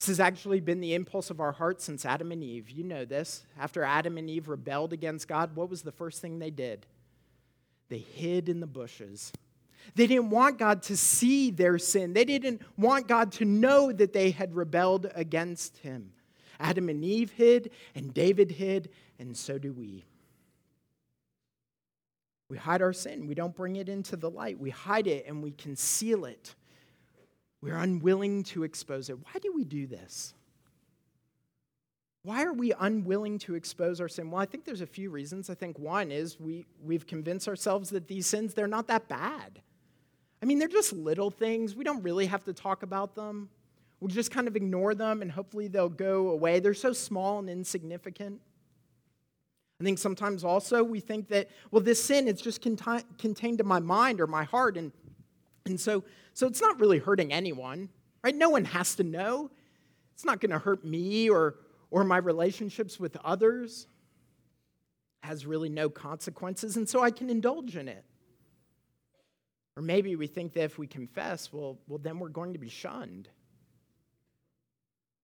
This 0.01 0.09
has 0.09 0.21
actually 0.21 0.61
been 0.61 0.81
the 0.81 0.95
impulse 0.95 1.31
of 1.31 1.41
our 1.41 1.53
hearts 1.53 1.85
since 1.85 2.05
Adam 2.05 2.31
and 2.31 2.45
Eve. 2.45 2.69
You 2.69 2.85
know 2.85 3.05
this. 3.05 3.47
After 3.59 3.83
Adam 3.83 4.19
and 4.19 4.29
Eve 4.29 4.49
rebelled 4.49 4.93
against 4.93 5.29
God, 5.29 5.57
what 5.57 5.71
was 5.71 5.83
the 5.83 5.93
first 5.93 6.21
thing 6.21 6.39
they 6.39 6.51
did? 6.51 6.87
They 7.89 7.99
hid 7.99 8.49
in 8.49 8.61
the 8.61 8.67
bushes. 8.67 9.33
They 9.95 10.07
didn't 10.07 10.31
want 10.31 10.59
God 10.59 10.83
to 10.85 10.97
see 10.97 11.51
their 11.51 11.79
sin. 11.79 12.13
They 12.13 12.25
didn't 12.25 12.63
want 12.77 13.07
God 13.07 13.33
to 13.33 13.45
know 13.45 13.93
that 13.93 14.13
they 14.13 14.31
had 14.31 14.55
rebelled 14.55 15.11
against 15.15 15.79
him. 15.79 16.13
Adam 16.61 16.89
and 16.89 17.05
Eve 17.05 17.33
hid, 17.33 17.71
and 17.95 18.13
David 18.13 18.51
hid, 18.51 18.91
and 19.19 19.37
so 19.37 19.59
do 19.59 19.73
we. 19.73 20.05
We 22.49 22.59
hide 22.59 22.83
our 22.83 22.93
sin. 22.93 23.27
We 23.27 23.35
don't 23.35 23.55
bring 23.55 23.77
it 23.77 23.89
into 23.89 24.17
the 24.17 24.31
light. 24.31 24.59
We 24.59 24.71
hide 24.71 25.07
it 25.07 25.25
and 25.27 25.43
we 25.43 25.53
conceal 25.53 26.25
it. 26.25 26.55
We're 27.61 27.77
unwilling 27.77 28.45
to 28.45 28.63
expose 28.63 29.09
it. 29.09 29.17
Why 29.19 29.41
do 29.41 29.53
we 29.55 29.65
do 29.65 29.87
this? 29.87 30.35
Why 32.23 32.45
are 32.45 32.53
we 32.53 32.73
unwilling 32.79 33.39
to 33.41 33.55
expose 33.55 34.01
our 34.01 34.09
sin? 34.09 34.31
Well, 34.31 34.41
I 34.41 34.47
think 34.47 34.65
there's 34.65 34.81
a 34.81 34.87
few 34.87 35.11
reasons. 35.11 35.51
I 35.51 35.55
think 35.55 35.79
one 35.79 36.11
is 36.11 36.39
we, 36.39 36.65
we've 36.83 37.07
convinced 37.07 37.49
ourselves 37.49 37.91
that 37.91 38.07
these 38.07 38.27
sins, 38.27 38.55
they're 38.55 38.67
not 38.67 38.87
that 38.89 39.09
bad. 39.09 39.61
I 40.43 40.47
mean, 40.47 40.59
they're 40.59 40.69
just 40.69 40.93
little 40.93 41.31
things. 41.31 41.75
We 41.75 41.85
don't 41.85 42.03
really 42.03 42.27
have 42.27 42.45
to 42.45 42.53
talk 42.53 42.83
about 42.83 43.15
them. 43.15 43.49
We'll 44.05 44.13
just 44.13 44.31
kind 44.31 44.47
of 44.47 44.55
ignore 44.55 44.95
them 44.95 45.23
and 45.23 45.33
hopefully 45.33 45.67
they'll 45.67 45.89
go 45.89 46.29
away. 46.29 46.61
They're 46.61 46.75
so 46.75 46.93
small 46.93 47.39
and 47.39 47.49
insignificant. 47.49 48.39
I 49.81 49.85
think 49.85 49.99
sometimes 49.99 50.45
also 50.45 50.85
we 50.85 51.01
think 51.01 51.29
that, 51.29 51.49
well, 51.71 51.81
this 51.81 52.05
sin 52.05 52.29
is 52.29 52.43
just 52.43 52.61
conti- 52.61 53.07
contained 53.17 53.61
in 53.61 53.67
my 53.67 53.81
mind 53.81 54.21
or 54.21 54.27
my 54.27 54.45
heart. 54.45 54.77
And, 54.77 54.93
and 55.65 55.81
so, 55.81 56.05
so 56.35 56.47
it's 56.47 56.61
not 56.61 56.79
really 56.79 56.99
hurting 56.99 57.33
anyone, 57.33 57.89
right? 58.23 58.37
No 58.37 58.51
one 58.51 58.67
has 58.67 58.95
to 58.97 59.05
know. 59.05 59.51
It's 60.13 60.27
not 60.27 60.39
going 60.39 60.53
to 60.53 60.59
hurt 60.59 60.85
me 60.85 61.31
or, 61.31 61.55
or 61.91 62.05
my 62.05 62.19
relationships 62.19 63.01
with 63.01 63.17
others 63.25 63.87
has 65.23 65.47
really 65.47 65.71
no 65.71 65.89
consequences, 65.89 66.77
and 66.77 66.87
so 66.87 67.03
I 67.03 67.11
can 67.11 67.31
indulge 67.31 67.75
in 67.75 67.89
it. 67.89 68.05
Or 69.79 69.83
maybe 69.83 70.15
we 70.15 70.27
think 70.27 70.53
that 70.53 70.65
if 70.65 70.77
we 70.77 70.87
confess, 70.87 71.51
well, 71.55 71.79
well, 71.89 71.97
then 71.99 72.19
we're 72.19 72.29
going 72.29 72.53
to 72.53 72.59
be 72.59 72.69
shunned. 72.69 73.31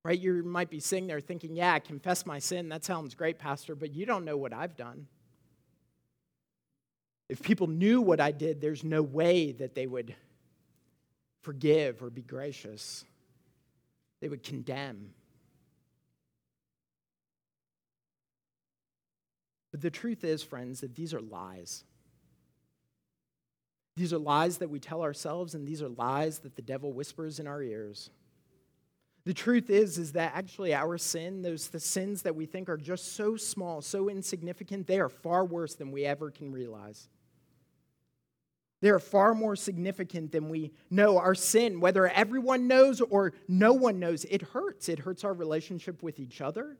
Right? 0.03 0.19
You 0.19 0.43
might 0.43 0.71
be 0.71 0.81
sitting 0.81 1.07
there 1.07 1.21
thinking, 1.21 1.55
yeah, 1.55 1.75
I 1.75 1.79
confess 1.79 2.25
my 2.25 2.39
sin. 2.39 2.71
That 2.71 2.85
sounds 2.85 3.15
great, 3.15 3.39
Pastor, 3.39 3.75
but 3.75 3.95
you 3.95 4.07
don't 4.07 4.25
know 4.25 4.37
what 4.37 4.53
I've 4.53 4.77
done. 4.77 5.07
If 7.29 7.43
people 7.43 7.67
knew 7.67 8.01
what 8.01 8.19
I 8.19 8.33
did, 8.33 8.61
there's 8.61 8.83
no 8.83 9.03
way 9.03 9.53
that 9.53 9.75
they 9.75 9.87
would 9.87 10.15
forgive 11.43 12.03
or 12.03 12.11
be 12.11 12.23
gracious. 12.23 13.05
They 14.21 14.29
would 14.29 14.43
condemn. 14.43 15.11
But 19.71 19.81
the 19.81 19.91
truth 19.91 20.25
is, 20.25 20.43
friends, 20.43 20.81
that 20.81 20.97
these 20.97 21.15
are 21.15 21.21
lies. 21.21 21.85
These 23.97 24.13
are 24.13 24.19
lies 24.19 24.59
that 24.59 24.71
we 24.71 24.81
tell 24.81 25.03
ourselves, 25.03 25.55
and 25.55 25.69
these 25.69 25.83
are 25.83 25.89
lies 25.89 26.41
that 26.41 26.57
the 26.57 26.63
devil 26.63 26.93
whispers 26.93 27.39
in 27.39 27.47
our 27.47 27.63
ears. 27.63 28.11
The 29.25 29.35
truth 29.35 29.69
is, 29.69 29.99
is 29.99 30.13
that 30.13 30.33
actually 30.35 30.75
our 30.75 30.97
sin, 30.97 31.43
those 31.43 31.69
the 31.69 31.81
sins 31.81 32.23
that 32.23 32.35
we 32.35 32.47
think 32.47 32.69
are 32.69 32.79
just 32.79 33.17
so 33.17 33.37
small, 33.37 33.83
so 33.83 34.09
insignificant, 34.09 34.87
they 34.87 34.99
are 34.99 35.11
far 35.11 35.45
worse 35.45 35.75
than 35.75 35.93
we 35.93 36.07
ever 36.07 36.31
can 36.31 36.51
realize. 36.51 37.09
They 38.81 38.89
are 38.89 38.99
far 38.99 39.35
more 39.35 39.57
significant 39.57 40.33
than 40.33 40.49
we 40.49 40.73
know. 40.89 41.19
Our 41.19 41.35
sin, 41.35 41.81
whether 41.81 42.09
everyone 42.09 42.67
knows 42.67 43.03
or 43.03 43.35
no 43.47 43.75
one 43.75 43.99
knows, 43.99 44.25
it 44.25 44.41
hurts. 44.41 44.89
It 44.89 45.01
hurts 45.01 45.23
our 45.23 45.35
relationship 45.35 46.03
with 46.03 46.19
each 46.19 46.41
other. 46.41 46.79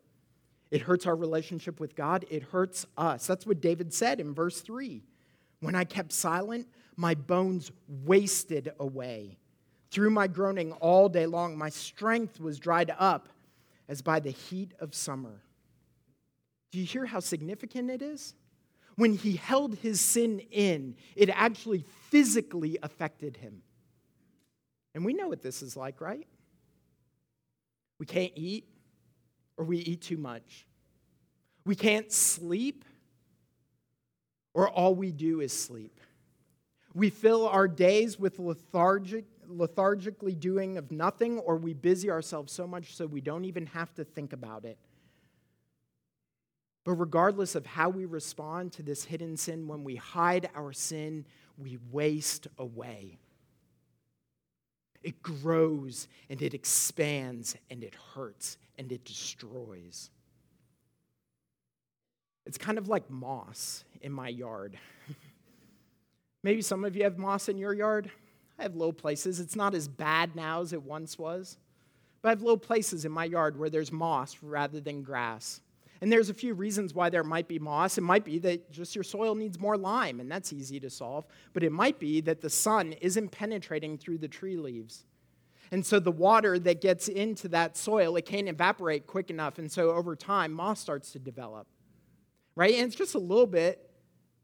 It 0.71 0.81
hurts 0.83 1.07
our 1.07 1.17
relationship 1.17 1.79
with 1.79 1.95
God. 1.95 2.25
It 2.31 2.45
hurts 2.45 2.87
us. 2.97 3.27
That's 3.27 3.47
what 3.47 3.61
David 3.61 3.93
said 3.93 4.19
in 4.19 4.33
verse 4.33 4.63
3. 4.63 5.03
When 5.61 5.75
I 5.75 5.85
kept 5.85 6.13
silent, 6.13 6.69
my 6.97 7.15
bones 7.15 7.71
wasted 7.87 8.73
away. 8.81 9.37
Through 9.91 10.11
my 10.11 10.29
groaning 10.29 10.73
all 10.73 11.09
day 11.09 11.27
long, 11.27 11.59
my 11.59 11.69
strength 11.69 12.41
was 12.41 12.59
dried 12.59 12.93
up 12.99 13.29
as 13.89 14.03
by 14.03 14.21
the 14.21 14.31
heat 14.31 14.73
of 14.79 14.95
summer. 14.95 15.43
Do 16.71 16.79
you 16.79 16.87
hear 16.87 17.07
how 17.07 17.19
significant 17.19 17.91
it 17.91 18.01
is? 18.01 18.35
When 18.95 19.15
he 19.15 19.37
held 19.37 19.77
his 19.77 20.01
sin 20.01 20.41
in, 20.51 20.95
it 21.17 21.29
actually 21.31 21.85
physically 22.11 22.79
affected 22.83 23.37
him. 23.37 23.63
And 24.95 25.05
we 25.05 25.15
know 25.15 25.29
what 25.29 25.43
this 25.43 25.63
is 25.63 25.77
like, 25.77 26.01
right? 26.01 26.27
We 27.99 28.07
can't 28.07 28.33
eat, 28.37 28.67
or 29.57 29.65
we 29.65 29.79
eat 29.79 30.03
too 30.03 30.17
much. 30.17 30.67
We 31.65 31.75
can't 31.75 32.13
sleep, 32.13 32.85
or 34.55 34.69
all 34.69 34.95
we 34.95 35.13
do 35.13 35.41
is 35.41 35.53
sleep. 35.53 36.01
We 36.95 37.11
fill 37.11 37.49
our 37.49 37.69
days 37.69 38.19
with 38.19 38.39
lethargic, 38.39 39.25
lethargically 39.51 40.35
doing 40.35 40.79
of 40.79 40.91
nothing, 40.91 41.39
or 41.41 41.57
we 41.57 41.75
busy 41.75 42.11
ourselves 42.11 42.53
so 42.53 42.67
much 42.67 42.95
so 42.95 43.07
we 43.07 43.21
don't 43.21 43.45
even 43.45 43.67
have 43.67 43.95
to 43.95 44.05
think 44.05 44.33
about 44.33 44.65
it. 44.65 44.79
But 46.85 46.93
regardless 46.93 47.55
of 47.55 47.67
how 47.67 47.91
we 47.91 48.07
respond 48.07 48.73
to 48.75 48.83
this 48.83 49.05
hidden 49.05 49.37
sin, 49.37 49.69
when 49.69 49.85
we 49.85 49.97
hide 49.97 50.49
our 50.55 50.73
sin, 50.73 51.27
we 51.59 51.79
waste 51.91 52.47
away. 52.59 53.19
It 55.03 55.23
grows 55.23 56.09
and 56.29 56.41
it 56.43 56.55
expands 56.55 57.57
and 57.71 57.83
it 57.85 57.95
hurts 58.15 58.59
and 58.79 58.91
it 58.93 59.05
destroys. 59.05 60.11
It's 62.47 62.59
kind 62.59 62.79
of 62.79 62.89
like 62.89 63.09
moss 63.11 63.85
in 64.01 64.13
my 64.13 64.29
yard. 64.29 64.79
Maybe 66.43 66.63
some 66.63 66.85
of 66.85 66.97
you 66.97 67.05
have 67.05 67.19
moss 67.19 67.49
in 67.49 67.59
your 67.59 67.75
yard. 67.75 68.11
I 68.61 68.65
have 68.65 68.77
low 68.77 68.93
places. 68.93 69.41
It's 69.41 69.57
not 69.57 69.75
as 69.75 69.89
bad 69.89 70.37
now 70.37 70.61
as 70.61 70.75
it 70.75 70.83
once 70.83 71.19
was. 71.19 71.57
But 72.21 72.29
I 72.29 72.33
have 72.33 72.43
low 72.43 72.59
places 72.59 73.07
in 73.07 73.13
my 73.13 73.25
yard 73.25 73.59
where 73.59 73.71
there's 73.71 73.91
moss 73.91 74.37
rather 74.43 74.81
than 74.81 75.03
grass. 75.03 75.63
And 76.03 76.13
there's 76.13 76.29
a 76.29 76.35
few 76.35 76.53
reasons 76.53 76.93
why 76.93 77.09
there 77.09 77.25
might 77.25 77.49
be 77.49 77.59
moss. 77.59 77.97
It 77.97 78.03
might 78.03 78.25
be 78.25 78.39
that 78.41 78.71
just 78.71 78.95
your 78.95 79.05
soil 79.05 79.35
needs 79.35 79.59
more 79.59 79.79
lime, 79.79 80.21
and 80.21 80.31
that's 80.31 80.53
easy 80.53 80.79
to 80.81 80.91
solve. 80.91 81.27
But 81.55 81.63
it 81.63 81.73
might 81.73 81.99
be 81.99 82.21
that 82.21 82.43
the 82.43 82.51
sun 82.51 82.93
isn't 83.01 83.31
penetrating 83.31 83.97
through 83.97 84.19
the 84.19 84.29
tree 84.29 84.57
leaves. 84.57 85.05
And 85.73 85.85
so 85.85 85.99
the 85.99 86.13
water 86.13 86.59
that 86.59 86.83
gets 86.83 87.09
into 87.09 87.49
that 87.49 87.79
soil, 87.79 88.17
it 88.17 88.27
can't 88.27 88.49
evaporate 88.49 89.07
quick 89.07 89.31
enough. 89.31 89.59
And 89.59 89.73
so 89.73 89.91
over 89.91 90.17
time, 90.17 90.53
moss 90.53 90.81
starts 90.81 91.13
to 91.13 91.19
develop. 91.19 91.67
Right? 92.57 92.75
And 92.75 92.89
it's 92.89 92.97
just 92.97 93.15
a 93.15 93.19
little 93.19 93.47
bit. 93.47 93.91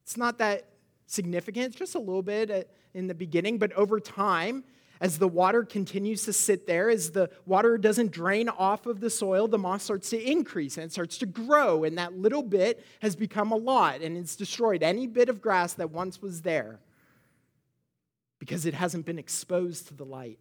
It's 0.04 0.16
not 0.16 0.38
that 0.38 0.68
significant. 1.06 1.74
Just 1.74 1.94
a 1.94 1.98
little 1.98 2.22
bit 2.22 2.50
uh, 2.50 2.62
in 2.94 3.06
the 3.06 3.14
beginning, 3.14 3.58
but 3.58 3.72
over 3.72 3.98
time, 4.00 4.64
as 5.00 5.18
the 5.18 5.28
water 5.28 5.62
continues 5.62 6.24
to 6.24 6.32
sit 6.32 6.66
there, 6.66 6.88
as 6.88 7.10
the 7.10 7.30
water 7.44 7.76
doesn't 7.76 8.10
drain 8.10 8.48
off 8.48 8.86
of 8.86 9.00
the 9.00 9.10
soil, 9.10 9.46
the 9.46 9.58
moss 9.58 9.84
starts 9.84 10.10
to 10.10 10.30
increase 10.30 10.76
and 10.76 10.84
it 10.84 10.92
starts 10.92 11.18
to 11.18 11.26
grow, 11.26 11.84
and 11.84 11.98
that 11.98 12.16
little 12.16 12.42
bit 12.42 12.84
has 13.00 13.14
become 13.14 13.52
a 13.52 13.56
lot, 13.56 14.00
and 14.00 14.16
it's 14.16 14.36
destroyed 14.36 14.82
any 14.82 15.06
bit 15.06 15.28
of 15.28 15.40
grass 15.40 15.74
that 15.74 15.90
once 15.90 16.22
was 16.22 16.42
there 16.42 16.80
because 18.38 18.66
it 18.66 18.74
hasn't 18.74 19.04
been 19.06 19.18
exposed 19.18 19.88
to 19.88 19.94
the 19.94 20.04
light. 20.04 20.38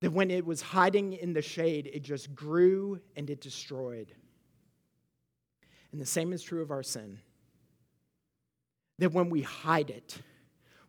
That 0.00 0.12
when 0.12 0.30
it 0.30 0.46
was 0.46 0.62
hiding 0.62 1.12
in 1.12 1.34
the 1.34 1.42
shade, 1.42 1.90
it 1.92 2.02
just 2.02 2.34
grew 2.34 3.00
and 3.16 3.28
it 3.28 3.40
destroyed. 3.40 4.14
And 5.92 6.00
the 6.00 6.06
same 6.06 6.32
is 6.32 6.42
true 6.42 6.62
of 6.62 6.70
our 6.70 6.82
sin 6.82 7.18
that 9.00 9.12
when 9.12 9.30
we 9.30 9.42
hide 9.42 9.90
it, 9.90 10.18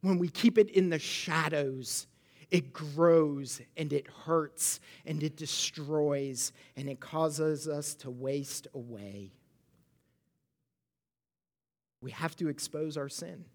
when 0.02 0.20
we 0.20 0.28
keep 0.28 0.58
it 0.58 0.70
in 0.70 0.90
the 0.90 1.00
shadows, 1.00 2.08
it 2.52 2.74
grows 2.74 3.62
and 3.78 3.94
it 3.94 4.06
hurts 4.26 4.82
and 5.06 5.24
it 5.24 5.38
destroys 5.38 6.52
and 6.76 6.90
it 6.90 7.00
causes 7.00 7.68
us 7.68 7.96
to 7.96 8.12
waste 8.12 8.68
away. 8.76 9.32
We 12.02 12.12
have 12.12 12.36
to 12.38 12.50
expose 12.50 12.98
our 12.98 13.10
sin. 13.10 13.46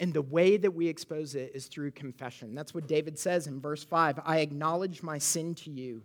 And 0.00 0.12
the 0.12 0.22
way 0.22 0.56
that 0.56 0.72
we 0.72 0.88
expose 0.88 1.36
it 1.36 1.52
is 1.54 1.66
through 1.66 1.92
confession. 1.92 2.52
That's 2.52 2.74
what 2.74 2.88
David 2.88 3.16
says 3.16 3.46
in 3.46 3.60
verse 3.60 3.84
5 3.84 4.18
I 4.24 4.38
acknowledge 4.38 5.04
my 5.04 5.18
sin 5.18 5.54
to 5.56 5.70
you, 5.70 6.02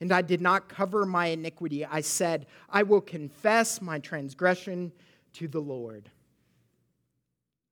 and 0.00 0.12
I 0.12 0.20
did 0.20 0.42
not 0.42 0.68
cover 0.68 1.06
my 1.06 1.28
iniquity. 1.28 1.86
I 1.86 2.02
said, 2.02 2.46
I 2.68 2.82
will 2.82 3.00
confess 3.00 3.80
my 3.80 4.00
transgression 4.00 4.92
to 5.34 5.48
the 5.48 5.60
Lord. 5.60 6.10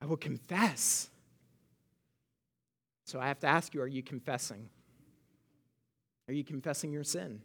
I 0.03 0.07
will 0.07 0.17
confess. 0.17 1.11
So 3.05 3.21
I 3.21 3.29
have 3.29 3.41
to 3.41 3.47
ask 3.47 3.75
you 3.75 3.83
are 3.83 3.87
you 3.87 4.03
confessing? 4.03 4.69
Are 6.29 6.33
you 6.33 6.45
confessing 6.45 6.93
your 6.93 7.05
sin? 7.05 7.43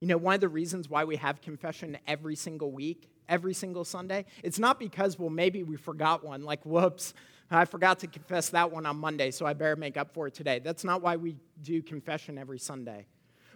You 0.00 0.08
know, 0.08 0.16
one 0.16 0.34
of 0.34 0.40
the 0.40 0.48
reasons 0.48 0.90
why 0.90 1.04
we 1.04 1.16
have 1.16 1.40
confession 1.40 1.96
every 2.06 2.36
single 2.36 2.72
week, 2.72 3.08
every 3.28 3.54
single 3.54 3.84
Sunday, 3.84 4.26
it's 4.42 4.58
not 4.58 4.78
because, 4.78 5.18
well, 5.18 5.30
maybe 5.30 5.62
we 5.62 5.76
forgot 5.76 6.24
one, 6.24 6.42
like, 6.42 6.66
whoops, 6.66 7.14
I 7.50 7.64
forgot 7.66 7.98
to 8.00 8.06
confess 8.06 8.48
that 8.50 8.70
one 8.70 8.86
on 8.86 8.96
Monday, 8.96 9.30
so 9.30 9.46
I 9.46 9.52
better 9.52 9.76
make 9.76 9.96
up 9.96 10.12
for 10.12 10.26
it 10.26 10.34
today. 10.34 10.58
That's 10.58 10.84
not 10.84 11.02
why 11.02 11.16
we 11.16 11.36
do 11.62 11.82
confession 11.82 12.38
every 12.38 12.58
Sunday. 12.58 13.06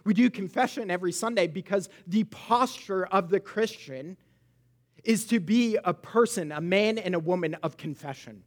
We 0.03 0.13
do 0.13 0.29
confession 0.29 0.89
every 0.89 1.11
Sunday 1.11 1.47
because 1.47 1.89
the 2.05 2.23
posture 2.25 3.05
of 3.07 3.29
the 3.29 3.39
Christian 3.39 4.17
is 5.03 5.25
to 5.27 5.39
be 5.39 5.77
a 5.83 5.93
person, 5.93 6.51
a 6.51 6.61
man 6.61 6.97
and 6.97 7.15
a 7.15 7.19
woman 7.19 7.55
of 7.63 7.77
confession. 7.77 8.43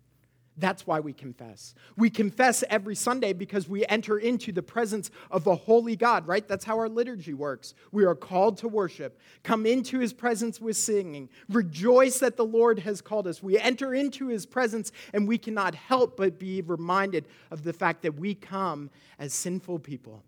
That's 0.60 0.86
why 0.86 1.00
we 1.00 1.14
confess. 1.14 1.74
We 1.96 2.10
confess 2.10 2.62
every 2.68 2.94
Sunday 2.94 3.32
because 3.32 3.66
we 3.66 3.86
enter 3.86 4.18
into 4.18 4.52
the 4.52 4.62
presence 4.62 5.10
of 5.30 5.46
a 5.46 5.54
holy 5.54 5.96
God, 5.96 6.26
right? 6.26 6.46
That's 6.46 6.64
how 6.64 6.78
our 6.78 6.88
liturgy 6.88 7.32
works. 7.32 7.72
We 7.92 8.04
are 8.04 8.14
called 8.14 8.58
to 8.58 8.68
worship, 8.68 9.18
come 9.42 9.64
into 9.64 9.98
his 9.98 10.12
presence 10.12 10.60
with 10.60 10.76
singing, 10.76 11.30
rejoice 11.48 12.18
that 12.18 12.36
the 12.36 12.44
Lord 12.44 12.80
has 12.80 13.00
called 13.00 13.26
us. 13.26 13.42
We 13.42 13.58
enter 13.58 13.94
into 13.94 14.26
his 14.26 14.44
presence 14.44 14.92
and 15.14 15.26
we 15.26 15.38
cannot 15.38 15.74
help 15.74 16.18
but 16.18 16.38
be 16.38 16.60
reminded 16.60 17.26
of 17.50 17.62
the 17.62 17.72
fact 17.72 18.02
that 18.02 18.16
we 18.16 18.34
come 18.34 18.90
as 19.18 19.32
sinful 19.32 19.78
people 19.78 20.24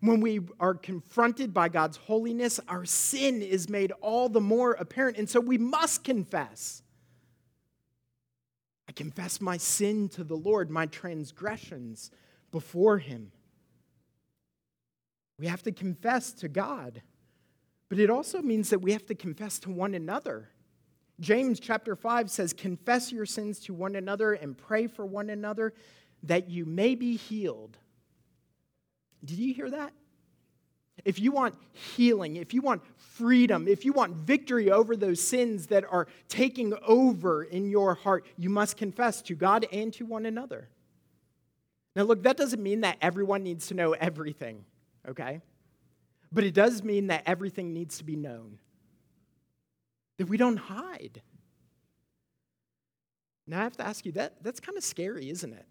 when 0.00 0.20
we 0.20 0.40
are 0.60 0.74
confronted 0.74 1.52
by 1.54 1.68
God's 1.68 1.96
holiness, 1.96 2.60
our 2.68 2.84
sin 2.84 3.42
is 3.42 3.68
made 3.68 3.92
all 4.00 4.28
the 4.28 4.40
more 4.40 4.72
apparent. 4.72 5.16
And 5.16 5.28
so 5.28 5.40
we 5.40 5.58
must 5.58 6.04
confess. 6.04 6.82
I 8.88 8.92
confess 8.92 9.40
my 9.40 9.56
sin 9.56 10.08
to 10.10 10.24
the 10.24 10.36
Lord, 10.36 10.70
my 10.70 10.86
transgressions 10.86 12.10
before 12.50 12.98
Him. 12.98 13.32
We 15.38 15.46
have 15.48 15.62
to 15.64 15.72
confess 15.72 16.32
to 16.34 16.48
God, 16.48 17.02
but 17.88 17.98
it 17.98 18.10
also 18.10 18.40
means 18.40 18.70
that 18.70 18.80
we 18.80 18.92
have 18.92 19.06
to 19.06 19.14
confess 19.14 19.58
to 19.60 19.70
one 19.70 19.94
another. 19.94 20.50
James 21.20 21.60
chapter 21.60 21.96
5 21.96 22.30
says, 22.30 22.52
Confess 22.52 23.12
your 23.12 23.26
sins 23.26 23.60
to 23.60 23.74
one 23.74 23.96
another 23.96 24.34
and 24.34 24.56
pray 24.56 24.86
for 24.86 25.04
one 25.04 25.30
another 25.30 25.72
that 26.22 26.50
you 26.50 26.64
may 26.64 26.94
be 26.94 27.16
healed. 27.16 27.78
Did 29.24 29.38
you 29.38 29.54
hear 29.54 29.70
that? 29.70 29.92
If 31.04 31.20
you 31.20 31.30
want 31.30 31.54
healing, 31.72 32.36
if 32.36 32.54
you 32.54 32.62
want 32.62 32.82
freedom, 32.96 33.68
if 33.68 33.84
you 33.84 33.92
want 33.92 34.14
victory 34.14 34.70
over 34.70 34.96
those 34.96 35.20
sins 35.20 35.66
that 35.68 35.84
are 35.84 36.08
taking 36.28 36.74
over 36.86 37.44
in 37.44 37.68
your 37.68 37.94
heart, 37.94 38.26
you 38.36 38.50
must 38.50 38.76
confess 38.76 39.22
to 39.22 39.34
God 39.34 39.66
and 39.72 39.92
to 39.94 40.06
one 40.06 40.26
another. 40.26 40.68
Now, 41.94 42.02
look, 42.02 42.24
that 42.24 42.36
doesn't 42.36 42.62
mean 42.62 42.80
that 42.80 42.98
everyone 43.00 43.42
needs 43.42 43.68
to 43.68 43.74
know 43.74 43.92
everything, 43.92 44.64
okay? 45.08 45.40
But 46.32 46.44
it 46.44 46.54
does 46.54 46.82
mean 46.82 47.06
that 47.06 47.22
everything 47.24 47.72
needs 47.72 47.98
to 47.98 48.04
be 48.04 48.16
known, 48.16 48.58
that 50.18 50.28
we 50.28 50.36
don't 50.36 50.56
hide. 50.56 51.22
Now 53.46 53.60
I 53.60 53.62
have 53.62 53.76
to 53.76 53.86
ask 53.86 54.04
you 54.04 54.12
that 54.12 54.42
that's 54.42 54.60
kind 54.60 54.76
of 54.76 54.84
scary, 54.84 55.30
isn't 55.30 55.52
it? 55.52 55.66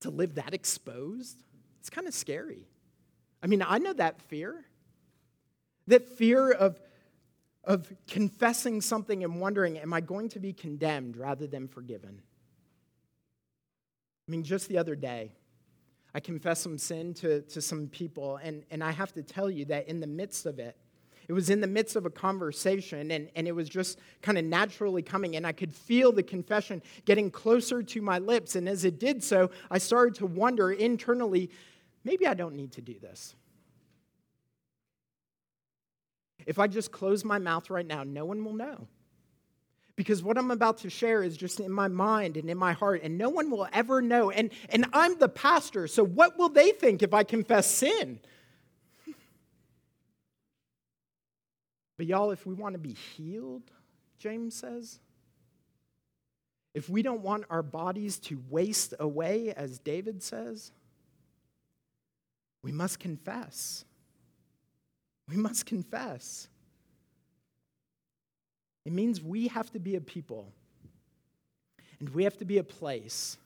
To 0.00 0.10
live 0.10 0.34
that 0.34 0.52
exposed? 0.52 1.42
It's 1.84 1.90
kind 1.90 2.06
of 2.06 2.14
scary. 2.14 2.66
I 3.42 3.46
mean, 3.46 3.62
I 3.62 3.76
know 3.76 3.92
that 3.92 4.18
fear. 4.22 4.64
That 5.86 6.08
fear 6.08 6.50
of, 6.50 6.80
of 7.62 7.92
confessing 8.08 8.80
something 8.80 9.22
and 9.22 9.38
wondering, 9.38 9.76
am 9.76 9.92
I 9.92 10.00
going 10.00 10.30
to 10.30 10.40
be 10.40 10.54
condemned 10.54 11.18
rather 11.18 11.46
than 11.46 11.68
forgiven? 11.68 12.22
I 14.26 14.30
mean, 14.30 14.44
just 14.44 14.70
the 14.70 14.78
other 14.78 14.96
day, 14.96 15.32
I 16.14 16.20
confessed 16.20 16.62
some 16.62 16.78
sin 16.78 17.12
to, 17.14 17.42
to 17.42 17.60
some 17.60 17.88
people, 17.88 18.40
and, 18.42 18.64
and 18.70 18.82
I 18.82 18.90
have 18.90 19.12
to 19.12 19.22
tell 19.22 19.50
you 19.50 19.66
that 19.66 19.86
in 19.86 20.00
the 20.00 20.06
midst 20.06 20.46
of 20.46 20.58
it, 20.58 20.78
it 21.28 21.34
was 21.34 21.50
in 21.50 21.60
the 21.60 21.66
midst 21.66 21.96
of 21.96 22.06
a 22.06 22.10
conversation, 22.10 23.10
and, 23.10 23.28
and 23.36 23.46
it 23.46 23.52
was 23.52 23.68
just 23.68 23.98
kind 24.22 24.38
of 24.38 24.44
naturally 24.46 25.02
coming, 25.02 25.36
and 25.36 25.46
I 25.46 25.52
could 25.52 25.74
feel 25.74 26.12
the 26.12 26.22
confession 26.22 26.82
getting 27.04 27.30
closer 27.30 27.82
to 27.82 28.00
my 28.00 28.18
lips. 28.18 28.56
And 28.56 28.68
as 28.70 28.86
it 28.86 28.98
did 28.98 29.22
so, 29.22 29.50
I 29.70 29.76
started 29.76 30.14
to 30.16 30.26
wonder 30.26 30.72
internally 30.72 31.50
maybe 32.04 32.26
I 32.26 32.34
don't 32.34 32.54
need 32.54 32.72
to 32.72 32.80
do 32.80 32.98
this. 33.00 33.34
If 36.46 36.58
I 36.58 36.66
just 36.66 36.92
close 36.92 37.24
my 37.24 37.38
mouth 37.38 37.70
right 37.70 37.86
now, 37.86 38.04
no 38.04 38.24
one 38.24 38.44
will 38.44 38.52
know. 38.52 38.86
Because 39.96 40.22
what 40.22 40.36
I'm 40.36 40.50
about 40.50 40.78
to 40.78 40.90
share 40.90 41.22
is 41.22 41.36
just 41.36 41.60
in 41.60 41.70
my 41.70 41.88
mind 41.88 42.36
and 42.36 42.50
in 42.50 42.58
my 42.58 42.72
heart, 42.72 43.02
and 43.04 43.16
no 43.16 43.28
one 43.28 43.50
will 43.50 43.68
ever 43.72 44.02
know. 44.02 44.30
And, 44.30 44.50
and 44.68 44.86
I'm 44.92 45.18
the 45.18 45.28
pastor, 45.28 45.86
so 45.86 46.04
what 46.04 46.36
will 46.36 46.48
they 46.48 46.70
think 46.72 47.02
if 47.02 47.14
I 47.14 47.24
confess 47.24 47.70
sin? 47.70 48.20
But, 51.96 52.06
y'all, 52.06 52.32
if 52.32 52.44
we 52.44 52.54
want 52.54 52.72
to 52.72 52.80
be 52.80 52.94
healed, 52.94 53.70
James 54.18 54.56
says, 54.56 54.98
if 56.74 56.90
we 56.90 57.02
don't 57.02 57.20
want 57.20 57.44
our 57.50 57.62
bodies 57.62 58.18
to 58.18 58.42
waste 58.50 58.94
away, 58.98 59.54
as 59.56 59.78
David 59.78 60.20
says, 60.20 60.72
we 62.64 62.72
must 62.72 62.98
confess. 62.98 63.84
We 65.28 65.36
must 65.36 65.66
confess. 65.66 66.48
It 68.86 68.92
means 68.92 69.20
we 69.20 69.48
have 69.48 69.70
to 69.72 69.78
be 69.78 69.96
a 69.96 70.00
people 70.00 70.50
and 72.00 72.08
we 72.08 72.24
have 72.24 72.38
to 72.38 72.46
be 72.46 72.56
a 72.56 72.64
place 72.64 73.36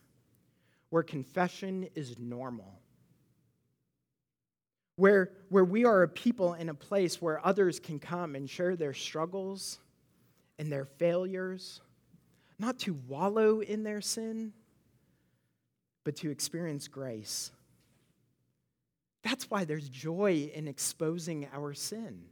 where 0.90 1.02
confession 1.02 1.88
is 1.96 2.16
normal. 2.16 2.78
Where, 4.94 5.32
where 5.48 5.64
we 5.64 5.84
are 5.84 6.04
a 6.04 6.08
people 6.08 6.54
in 6.54 6.68
a 6.68 6.74
place 6.74 7.20
where 7.20 7.44
others 7.44 7.80
can 7.80 7.98
come 7.98 8.36
and 8.36 8.48
share 8.48 8.76
their 8.76 8.94
struggles 8.94 9.80
and 10.60 10.70
their 10.70 10.84
failures, 10.84 11.80
not 12.58 12.78
to 12.80 12.96
wallow 13.08 13.60
in 13.60 13.82
their 13.82 14.00
sin, 14.00 14.52
but 16.04 16.14
to 16.16 16.30
experience 16.30 16.86
grace. 16.86 17.50
That's 19.22 19.50
why 19.50 19.64
there's 19.64 19.88
joy 19.88 20.50
in 20.54 20.68
exposing 20.68 21.48
our 21.52 21.74
sin. 21.74 22.24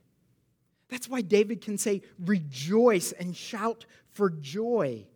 That's 0.89 1.09
why 1.09 1.21
David 1.21 1.61
can 1.61 1.79
say, 1.79 2.03
rejoice 2.25 3.13
and 3.13 3.37
shout 3.37 3.87
for 4.13 4.31
joy. 4.31 5.07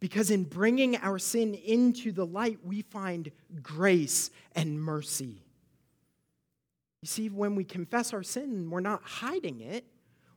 Because 0.00 0.30
in 0.30 0.44
bringing 0.44 0.96
our 0.96 1.18
sin 1.18 1.54
into 1.54 2.12
the 2.12 2.26
light, 2.26 2.58
we 2.64 2.82
find 2.82 3.30
grace 3.62 4.30
and 4.54 4.80
mercy. 4.80 5.42
You 7.02 7.08
see, 7.08 7.28
when 7.28 7.54
we 7.54 7.64
confess 7.64 8.12
our 8.12 8.22
sin, 8.22 8.68
we're 8.68 8.80
not 8.80 9.02
hiding 9.02 9.60
it, 9.60 9.84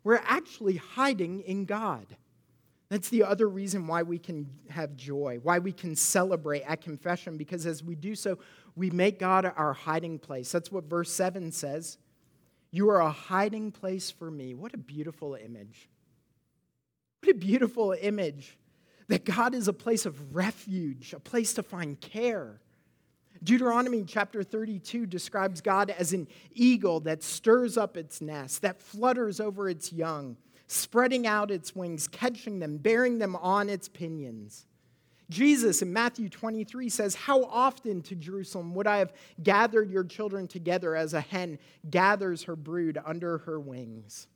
we're 0.04 0.22
actually 0.24 0.78
hiding 0.78 1.42
in 1.42 1.66
God. 1.66 2.06
That's 2.90 3.10
the 3.10 3.24
other 3.24 3.48
reason 3.48 3.86
why 3.86 4.02
we 4.02 4.18
can 4.18 4.50
have 4.70 4.96
joy, 4.96 5.40
why 5.44 5.60
we 5.60 5.72
can 5.72 5.96
celebrate 5.96 6.64
at 6.64 6.82
confession, 6.82 7.38
because 7.38 7.66
as 7.68 7.84
we 7.84 7.96
do 7.96 8.16
so, 8.16 8.40
we 8.76 8.90
make 8.90 9.20
God 9.20 9.52
our 9.56 9.74
hiding 9.74 10.18
place. 10.18 10.52
That's 10.52 10.72
what 10.72 10.86
verse 10.86 11.12
7 11.12 11.52
says. 11.52 12.00
You 12.72 12.90
are 12.90 13.02
a 13.02 13.12
hiding 13.12 13.72
place 13.72 14.10
for 14.10 14.32
me. 14.32 14.56
What 14.56 14.74
a 14.74 14.78
beautiful 14.78 15.36
image. 15.36 15.90
What 17.22 17.36
a 17.36 17.38
beautiful 17.38 17.96
image 18.00 18.58
that 19.08 19.26
God 19.26 19.54
is 19.54 19.68
a 19.68 19.74
place 19.74 20.06
of 20.06 20.36
refuge, 20.36 21.14
a 21.14 21.20
place 21.20 21.54
to 21.56 21.64
find 21.64 22.00
care. 22.00 22.62
Deuteronomy 23.44 24.04
chapter 24.04 24.44
32 24.44 25.06
describes 25.06 25.62
God 25.62 25.90
as 25.90 26.14
an 26.14 26.28
eagle 26.54 27.00
that 27.02 27.24
stirs 27.24 27.78
up 27.78 27.98
its 27.98 28.22
nest, 28.22 28.62
that 28.62 28.82
flutters 28.82 29.40
over 29.40 29.70
its 29.70 29.92
young, 29.92 30.38
spreading 30.70 31.26
out 31.26 31.50
its 31.50 31.76
wings, 31.76 32.08
catching 32.08 32.60
them, 32.60 32.78
bearing 32.78 33.18
them 33.18 33.36
on 33.36 33.70
its 33.70 33.90
pinions. 33.90 34.68
Jesus 35.32 35.82
in 35.82 35.92
Matthew 35.92 36.30
23 36.30 36.90
says, 36.90 37.16
How 37.16 37.44
often 37.46 38.04
to 38.04 38.16
Jerusalem 38.16 38.76
would 38.76 38.86
I 38.86 38.98
have 38.98 39.14
gathered 39.42 39.90
your 39.90 40.04
children 40.04 40.48
together 40.48 40.96
as 40.96 41.14
a 41.16 41.22
hen 41.22 41.58
gathers 41.90 42.44
her 42.44 42.56
brood 42.56 43.00
under 43.04 43.40
her 43.40 43.60
wings? 43.60 44.28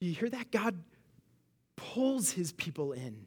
Do 0.00 0.06
you 0.06 0.14
hear 0.14 0.30
that? 0.30 0.52
God 0.52 0.78
pulls 1.74 2.30
his 2.30 2.52
people 2.52 2.92
in 2.92 3.26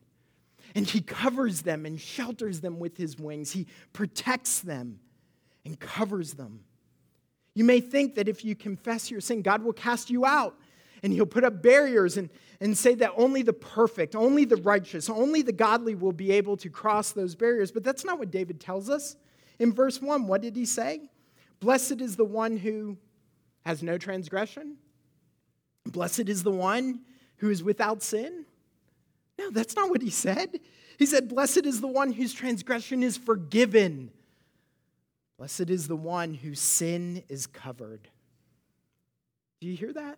and 0.73 0.87
he 0.87 1.01
covers 1.01 1.63
them 1.63 1.85
and 1.85 1.99
shelters 1.99 2.61
them 2.61 2.79
with 2.79 2.95
his 2.95 3.17
wings. 3.17 3.51
He 3.51 3.67
protects 3.91 4.61
them 4.61 4.99
and 5.65 5.77
covers 5.77 6.33
them. 6.33 6.61
You 7.55 7.65
may 7.65 7.81
think 7.81 8.15
that 8.15 8.29
if 8.29 8.45
you 8.45 8.55
confess 8.55 9.11
your 9.11 9.19
sin, 9.19 9.41
God 9.41 9.63
will 9.63 9.73
cast 9.73 10.09
you 10.09 10.25
out 10.25 10.57
and 11.03 11.13
he'll 11.13 11.25
put 11.25 11.43
up 11.43 11.61
barriers 11.61 12.17
and, 12.17 12.29
and 12.59 12.77
say 12.77 12.95
that 12.95 13.11
only 13.15 13.41
the 13.41 13.53
perfect, 13.53 14.15
only 14.15 14.45
the 14.45 14.55
righteous, 14.57 15.09
only 15.09 15.41
the 15.41 15.51
godly 15.51 15.95
will 15.95 16.11
be 16.11 16.31
able 16.31 16.57
to 16.57 16.69
cross 16.69 17.11
those 17.11 17.35
barriers. 17.35 17.71
But 17.71 17.83
that's 17.83 18.03
not 18.03 18.19
what 18.19 18.31
David 18.31 18.59
tells 18.59 18.89
us. 18.89 19.15
In 19.59 19.73
verse 19.73 20.01
1, 20.01 20.27
what 20.27 20.41
did 20.41 20.55
he 20.55 20.65
say? 20.65 21.09
Blessed 21.59 22.01
is 22.01 22.15
the 22.15 22.25
one 22.25 22.57
who 22.57 22.97
has 23.65 23.83
no 23.83 23.97
transgression. 23.97 24.77
Blessed 25.85 26.29
is 26.29 26.43
the 26.43 26.51
one 26.51 27.01
who 27.37 27.49
is 27.49 27.63
without 27.63 28.01
sin. 28.03 28.45
No, 29.37 29.49
that's 29.51 29.75
not 29.75 29.89
what 29.89 30.01
he 30.01 30.09
said. 30.09 30.59
He 30.97 31.05
said, 31.05 31.27
Blessed 31.27 31.65
is 31.65 31.81
the 31.81 31.87
one 31.87 32.11
whose 32.11 32.33
transgression 32.33 33.03
is 33.03 33.17
forgiven. 33.17 34.11
Blessed 35.37 35.69
is 35.69 35.87
the 35.87 35.95
one 35.95 36.33
whose 36.33 36.59
sin 36.59 37.23
is 37.29 37.45
covered. 37.45 38.07
Do 39.59 39.67
you 39.67 39.75
hear 39.75 39.93
that? 39.93 40.17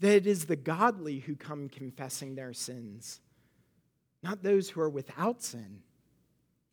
That 0.00 0.14
it 0.14 0.26
is 0.26 0.46
the 0.46 0.56
godly 0.56 1.20
who 1.20 1.36
come 1.36 1.68
confessing 1.68 2.34
their 2.34 2.52
sins, 2.52 3.20
not 4.22 4.42
those 4.42 4.70
who 4.70 4.80
are 4.80 4.90
without 4.90 5.42
sin. 5.42 5.82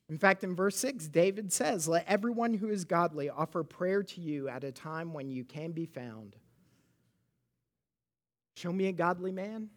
In 0.09 0.17
fact, 0.17 0.43
in 0.43 0.55
verse 0.55 0.75
6, 0.77 1.07
David 1.07 1.51
says, 1.51 1.87
Let 1.87 2.07
everyone 2.07 2.53
who 2.53 2.69
is 2.69 2.85
godly 2.85 3.29
offer 3.29 3.63
prayer 3.63 4.03
to 4.03 4.21
you 4.21 4.49
at 4.49 4.63
a 4.63 4.71
time 4.71 5.13
when 5.13 5.29
you 5.29 5.43
can 5.43 5.71
be 5.71 5.85
found. 5.85 6.35
Show 8.55 8.71
me 8.71 8.87
a 8.87 8.91
godly 8.91 9.31
man, 9.31 9.69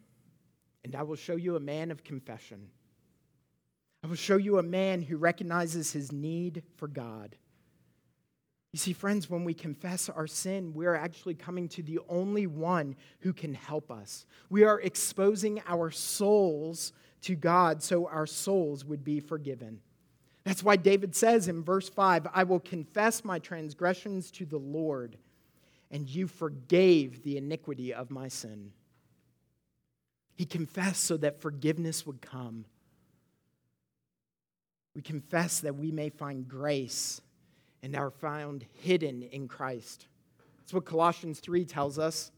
and 0.83 0.95
I 0.95 1.03
will 1.03 1.15
show 1.15 1.35
you 1.35 1.55
a 1.55 1.61
man 1.61 1.91
of 1.91 2.03
confession. 2.03 2.67
I 4.03 4.07
will 4.07 4.15
show 4.15 4.37
you 4.37 4.59
a 4.59 4.63
man 4.63 5.01
who 5.01 5.17
recognizes 5.17 5.91
his 5.91 6.11
need 6.11 6.63
for 6.75 6.87
God. 6.87 7.35
You 8.73 8.79
see, 8.79 8.93
friends, 8.93 9.29
when 9.29 9.43
we 9.43 9.53
confess 9.53 10.09
our 10.09 10.27
sin, 10.27 10.73
we 10.73 10.85
are 10.85 10.95
actually 10.95 11.35
coming 11.35 11.69
to 11.69 11.81
the 11.81 11.99
only 12.09 12.47
one 12.47 12.95
who 13.19 13.33
can 13.33 13.53
help 13.53 13.89
us. 13.89 14.25
We 14.49 14.63
are 14.63 14.79
exposing 14.81 15.61
our 15.67 15.89
souls 15.89 16.91
to 17.21 17.35
God 17.35 17.81
so 17.81 18.07
our 18.07 18.27
souls 18.27 18.83
would 18.85 19.03
be 19.03 19.19
forgiven. 19.19 19.79
That's 20.43 20.63
why 20.63 20.75
David 20.75 21.15
says 21.15 21.47
in 21.47 21.63
verse 21.63 21.89
5 21.89 22.27
I 22.33 22.43
will 22.43 22.59
confess 22.59 23.23
my 23.23 23.39
transgressions 23.39 24.31
to 24.31 24.45
the 24.45 24.59
Lord, 24.59 25.17
and 25.89 26.07
you 26.07 26.27
forgave 26.27 27.23
the 27.23 27.37
iniquity 27.37 27.93
of 27.93 28.11
my 28.11 28.27
sin. 28.27 28.71
He 30.35 30.45
confessed 30.45 31.03
so 31.03 31.17
that 31.17 31.41
forgiveness 31.41 32.05
would 32.05 32.21
come. 32.21 32.65
We 34.93 35.01
confess 35.01 35.61
that 35.61 35.75
we 35.75 35.91
may 35.91 36.09
find 36.09 36.47
grace 36.47 37.21
and 37.87 37.95
are 37.95 38.11
found 38.11 38.65
hidden 38.73 39.23
in 39.23 39.47
Christ. 39.47 40.07
That's 40.59 40.73
what 40.73 40.83
Colossians 40.83 41.39
3 41.39 41.63
tells 41.63 41.97
us. 41.97 42.33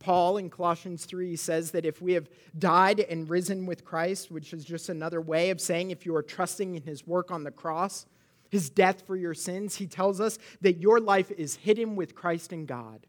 Paul 0.00 0.38
in 0.38 0.50
Colossians 0.50 1.04
3 1.04 1.36
says 1.36 1.70
that 1.70 1.84
if 1.84 2.02
we 2.02 2.14
have 2.14 2.28
died 2.58 2.98
and 2.98 3.30
risen 3.30 3.64
with 3.64 3.84
Christ, 3.84 4.28
which 4.28 4.52
is 4.52 4.64
just 4.64 4.88
another 4.88 5.20
way 5.20 5.50
of 5.50 5.60
saying 5.60 5.92
if 5.92 6.04
you 6.04 6.16
are 6.16 6.22
trusting 6.22 6.74
in 6.74 6.82
his 6.82 7.06
work 7.06 7.30
on 7.30 7.44
the 7.44 7.52
cross, 7.52 8.06
his 8.50 8.70
death 8.70 9.06
for 9.06 9.14
your 9.14 9.34
sins, 9.34 9.76
he 9.76 9.86
tells 9.86 10.20
us 10.20 10.36
that 10.62 10.78
your 10.78 10.98
life 10.98 11.30
is 11.30 11.54
hidden 11.54 11.94
with 11.94 12.16
Christ 12.16 12.52
in 12.52 12.66
God, 12.66 13.06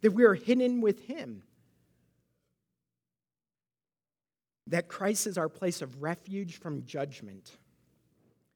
that 0.00 0.12
we 0.12 0.24
are 0.24 0.34
hidden 0.34 0.80
with 0.80 1.04
him. 1.04 1.42
That 4.68 4.88
Christ 4.88 5.26
is 5.26 5.36
our 5.36 5.50
place 5.50 5.82
of 5.82 6.00
refuge 6.00 6.56
from 6.56 6.86
judgment 6.86 7.58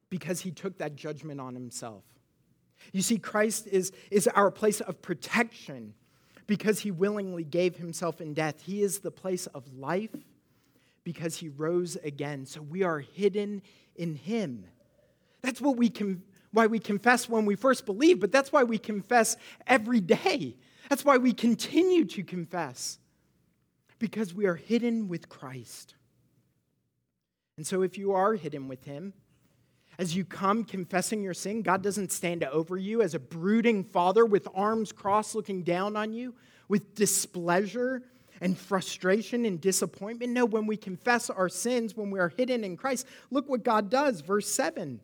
because 0.08 0.40
he 0.40 0.50
took 0.50 0.78
that 0.78 0.96
judgment 0.96 1.38
on 1.38 1.54
himself. 1.54 2.04
You 2.92 3.02
see, 3.02 3.18
Christ 3.18 3.68
is, 3.68 3.92
is 4.10 4.26
our 4.28 4.50
place 4.50 4.80
of 4.80 5.00
protection 5.00 5.94
because 6.46 6.80
he 6.80 6.90
willingly 6.90 7.44
gave 7.44 7.76
himself 7.76 8.20
in 8.20 8.34
death. 8.34 8.60
He 8.62 8.82
is 8.82 8.98
the 8.98 9.10
place 9.10 9.46
of 9.48 9.72
life 9.74 10.14
because 11.04 11.36
he 11.36 11.48
rose 11.48 11.96
again. 11.96 12.46
So 12.46 12.60
we 12.60 12.82
are 12.82 12.98
hidden 12.98 13.62
in 13.96 14.14
him. 14.14 14.64
That's 15.42 15.60
what 15.60 15.76
we 15.76 15.92
why 16.52 16.66
we 16.66 16.78
confess 16.78 17.28
when 17.28 17.46
we 17.46 17.54
first 17.54 17.86
believe, 17.86 18.20
but 18.20 18.30
that's 18.30 18.52
why 18.52 18.62
we 18.62 18.78
confess 18.78 19.36
every 19.66 20.00
day. 20.00 20.56
That's 20.90 21.04
why 21.04 21.16
we 21.16 21.32
continue 21.32 22.04
to 22.04 22.22
confess, 22.22 22.98
because 23.98 24.34
we 24.34 24.44
are 24.44 24.56
hidden 24.56 25.08
with 25.08 25.30
Christ. 25.30 25.94
And 27.56 27.66
so 27.66 27.82
if 27.82 27.96
you 27.96 28.12
are 28.12 28.34
hidden 28.34 28.68
with 28.68 28.84
him, 28.84 29.14
as 29.98 30.16
you 30.16 30.24
come 30.24 30.64
confessing 30.64 31.22
your 31.22 31.35
sin, 31.35 31.62
God 31.62 31.83
doesn't 31.83 32.12
stand 32.12 32.44
over 32.44 32.76
you 32.76 33.02
as 33.02 33.14
a 33.14 33.18
brooding 33.18 33.85
father 33.85 34.24
with 34.24 34.48
arms 34.55 34.92
crossed 34.92 35.35
looking 35.35 35.62
down 35.62 35.96
on 35.96 36.12
you 36.12 36.35
with 36.68 36.94
displeasure 36.94 38.02
and 38.40 38.59
frustration 38.59 39.44
and 39.44 39.61
disappointment. 39.61 40.33
No, 40.33 40.44
when 40.44 40.66
we 40.66 40.76
confess 40.76 41.31
our 41.31 41.48
sins, 41.48 41.96
when 41.96 42.11
we 42.11 42.18
are 42.18 42.31
hidden 42.31 42.64
in 42.64 42.76
Christ, 42.76 43.07
look 43.31 43.48
what 43.48 43.62
God 43.62 43.90
does. 43.90 44.20
Verse 44.20 44.48
7 44.48 45.00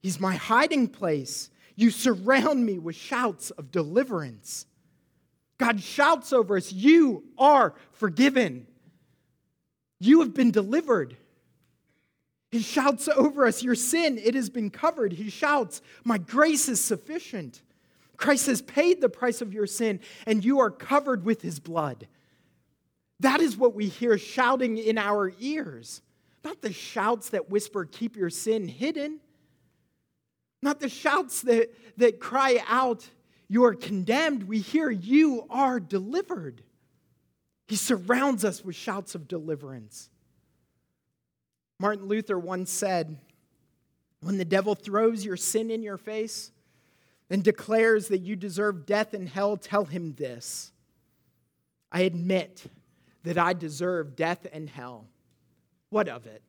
He's 0.00 0.20
my 0.20 0.36
hiding 0.36 0.88
place. 0.88 1.50
You 1.76 1.90
surround 1.90 2.64
me 2.64 2.78
with 2.78 2.96
shouts 2.96 3.50
of 3.50 3.70
deliverance. 3.70 4.66
God 5.58 5.80
shouts 5.80 6.32
over 6.32 6.56
us, 6.56 6.72
You 6.72 7.24
are 7.36 7.74
forgiven. 7.92 8.66
You 10.00 10.20
have 10.20 10.34
been 10.34 10.50
delivered. 10.50 11.16
He 12.50 12.60
shouts 12.60 13.08
over 13.08 13.46
us, 13.46 13.62
Your 13.62 13.74
sin, 13.74 14.18
it 14.18 14.34
has 14.34 14.50
been 14.50 14.70
covered. 14.70 15.12
He 15.12 15.30
shouts, 15.30 15.82
My 16.04 16.18
grace 16.18 16.68
is 16.68 16.82
sufficient. 16.82 17.62
Christ 18.16 18.46
has 18.46 18.62
paid 18.62 19.00
the 19.00 19.08
price 19.08 19.40
of 19.40 19.54
your 19.54 19.66
sin, 19.66 20.00
and 20.26 20.44
you 20.44 20.58
are 20.58 20.70
covered 20.70 21.24
with 21.24 21.40
his 21.40 21.60
blood. 21.60 22.08
That 23.20 23.40
is 23.40 23.56
what 23.56 23.74
we 23.74 23.88
hear 23.88 24.18
shouting 24.18 24.78
in 24.78 24.98
our 24.98 25.32
ears, 25.38 26.02
not 26.44 26.62
the 26.62 26.72
shouts 26.72 27.30
that 27.30 27.50
whisper, 27.50 27.84
Keep 27.84 28.16
your 28.16 28.30
sin 28.30 28.66
hidden, 28.66 29.20
not 30.62 30.80
the 30.80 30.88
shouts 30.88 31.42
that, 31.42 31.72
that 31.98 32.18
cry 32.18 32.62
out, 32.66 33.08
You 33.48 33.64
are 33.64 33.74
condemned. 33.74 34.44
We 34.44 34.60
hear, 34.60 34.90
You 34.90 35.46
are 35.50 35.78
delivered. 35.78 36.62
He 37.68 37.76
surrounds 37.76 38.44
us 38.44 38.64
with 38.64 38.74
shouts 38.74 39.14
of 39.14 39.28
deliverance. 39.28 40.08
Martin 41.78 42.06
Luther 42.06 42.38
once 42.38 42.70
said, 42.70 43.18
When 44.20 44.38
the 44.38 44.44
devil 44.44 44.74
throws 44.74 45.24
your 45.24 45.36
sin 45.36 45.70
in 45.70 45.82
your 45.82 45.96
face 45.96 46.50
and 47.30 47.44
declares 47.44 48.08
that 48.08 48.18
you 48.18 48.36
deserve 48.36 48.86
death 48.86 49.14
and 49.14 49.28
hell, 49.28 49.56
tell 49.56 49.84
him 49.84 50.14
this 50.14 50.72
I 51.92 52.02
admit 52.02 52.64
that 53.24 53.38
I 53.38 53.52
deserve 53.52 54.16
death 54.16 54.46
and 54.52 54.68
hell. 54.68 55.06
What 55.90 56.08
of 56.08 56.26
it? 56.26 56.42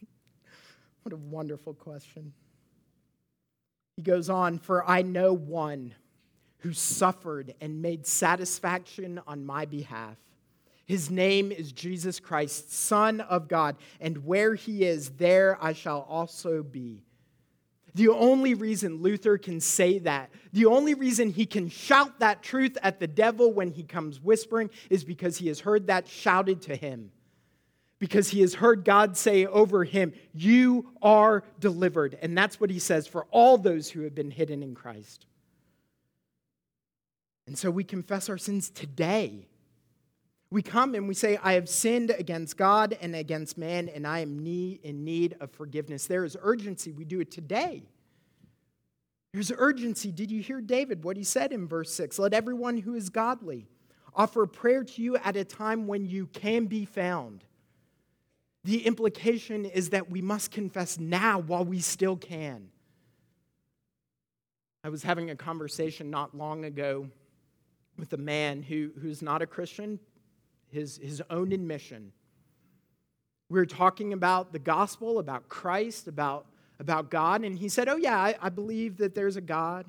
what 1.02 1.12
a 1.12 1.16
wonderful 1.16 1.74
question. 1.74 2.32
He 3.96 4.02
goes 4.02 4.28
on, 4.28 4.58
For 4.58 4.88
I 4.88 5.02
know 5.02 5.32
one 5.32 5.94
who 6.58 6.72
suffered 6.72 7.54
and 7.60 7.82
made 7.82 8.06
satisfaction 8.06 9.20
on 9.26 9.44
my 9.44 9.66
behalf. 9.66 10.16
His 10.86 11.10
name 11.10 11.50
is 11.50 11.72
Jesus 11.72 12.20
Christ, 12.20 12.72
Son 12.72 13.20
of 13.22 13.48
God, 13.48 13.76
and 14.00 14.24
where 14.24 14.54
he 14.54 14.84
is, 14.84 15.10
there 15.10 15.56
I 15.60 15.72
shall 15.72 16.06
also 16.08 16.62
be. 16.62 17.02
The 17.94 18.08
only 18.08 18.54
reason 18.54 19.00
Luther 19.00 19.38
can 19.38 19.60
say 19.60 20.00
that, 20.00 20.30
the 20.52 20.66
only 20.66 20.94
reason 20.94 21.30
he 21.30 21.46
can 21.46 21.68
shout 21.68 22.18
that 22.18 22.42
truth 22.42 22.76
at 22.82 22.98
the 22.98 23.06
devil 23.06 23.52
when 23.52 23.70
he 23.70 23.84
comes 23.84 24.20
whispering, 24.20 24.68
is 24.90 25.04
because 25.04 25.38
he 25.38 25.48
has 25.48 25.60
heard 25.60 25.86
that 25.86 26.08
shouted 26.08 26.60
to 26.62 26.76
him. 26.76 27.12
Because 28.00 28.28
he 28.28 28.40
has 28.40 28.54
heard 28.54 28.84
God 28.84 29.16
say 29.16 29.46
over 29.46 29.84
him, 29.84 30.12
You 30.34 30.90
are 31.00 31.44
delivered. 31.60 32.18
And 32.20 32.36
that's 32.36 32.60
what 32.60 32.68
he 32.68 32.80
says 32.80 33.06
for 33.06 33.26
all 33.30 33.56
those 33.56 33.88
who 33.88 34.02
have 34.02 34.14
been 34.14 34.32
hidden 34.32 34.62
in 34.62 34.74
Christ. 34.74 35.26
And 37.46 37.56
so 37.56 37.70
we 37.70 37.84
confess 37.84 38.28
our 38.28 38.38
sins 38.38 38.68
today 38.68 39.46
we 40.54 40.62
come 40.62 40.94
and 40.94 41.08
we 41.08 41.14
say, 41.14 41.36
I 41.42 41.54
have 41.54 41.68
sinned 41.68 42.10
against 42.10 42.56
God 42.56 42.96
and 43.00 43.16
against 43.16 43.58
man, 43.58 43.88
and 43.88 44.06
I 44.06 44.20
am 44.20 44.38
in 44.46 45.04
need 45.04 45.36
of 45.40 45.50
forgiveness. 45.50 46.06
There 46.06 46.24
is 46.24 46.36
urgency. 46.40 46.92
We 46.92 47.04
do 47.04 47.18
it 47.18 47.32
today. 47.32 47.88
There's 49.32 49.50
urgency. 49.50 50.12
Did 50.12 50.30
you 50.30 50.40
hear 50.40 50.60
David, 50.60 51.02
what 51.02 51.16
he 51.16 51.24
said 51.24 51.50
in 51.50 51.66
verse 51.66 51.92
6? 51.94 52.20
Let 52.20 52.32
everyone 52.32 52.76
who 52.76 52.94
is 52.94 53.10
godly 53.10 53.66
offer 54.14 54.46
prayer 54.46 54.84
to 54.84 55.02
you 55.02 55.16
at 55.16 55.34
a 55.34 55.42
time 55.42 55.88
when 55.88 56.06
you 56.06 56.28
can 56.28 56.66
be 56.66 56.84
found. 56.84 57.42
The 58.62 58.86
implication 58.86 59.64
is 59.64 59.90
that 59.90 60.08
we 60.08 60.22
must 60.22 60.52
confess 60.52 61.00
now 61.00 61.40
while 61.40 61.64
we 61.64 61.80
still 61.80 62.16
can. 62.16 62.68
I 64.84 64.88
was 64.88 65.02
having 65.02 65.30
a 65.30 65.36
conversation 65.36 66.10
not 66.10 66.36
long 66.36 66.64
ago 66.64 67.08
with 67.98 68.12
a 68.12 68.18
man 68.18 68.62
who, 68.62 68.92
who's 69.02 69.20
not 69.20 69.42
a 69.42 69.48
Christian, 69.48 69.98
his, 70.74 70.98
his 70.98 71.22
own 71.30 71.52
admission. 71.52 72.12
We 73.48 73.58
were 73.58 73.66
talking 73.66 74.12
about 74.12 74.52
the 74.52 74.58
gospel, 74.58 75.18
about 75.18 75.48
Christ, 75.48 76.08
about, 76.08 76.46
about 76.80 77.10
God, 77.10 77.44
and 77.44 77.58
he 77.58 77.68
said, 77.68 77.88
Oh, 77.88 77.96
yeah, 77.96 78.18
I, 78.18 78.34
I 78.42 78.48
believe 78.48 78.98
that 78.98 79.14
there's 79.14 79.36
a 79.36 79.40
God. 79.40 79.86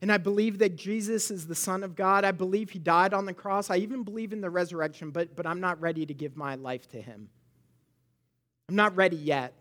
And 0.00 0.10
I 0.10 0.18
believe 0.18 0.58
that 0.58 0.74
Jesus 0.74 1.30
is 1.30 1.46
the 1.46 1.54
Son 1.54 1.84
of 1.84 1.94
God. 1.94 2.24
I 2.24 2.32
believe 2.32 2.70
he 2.70 2.80
died 2.80 3.14
on 3.14 3.24
the 3.24 3.32
cross. 3.32 3.70
I 3.70 3.76
even 3.76 4.02
believe 4.02 4.32
in 4.32 4.40
the 4.40 4.50
resurrection, 4.50 5.10
but, 5.10 5.36
but 5.36 5.46
I'm 5.46 5.60
not 5.60 5.80
ready 5.80 6.04
to 6.06 6.12
give 6.12 6.36
my 6.36 6.56
life 6.56 6.88
to 6.88 7.00
him. 7.00 7.28
I'm 8.68 8.74
not 8.74 8.96
ready 8.96 9.14
yet. 9.14 9.54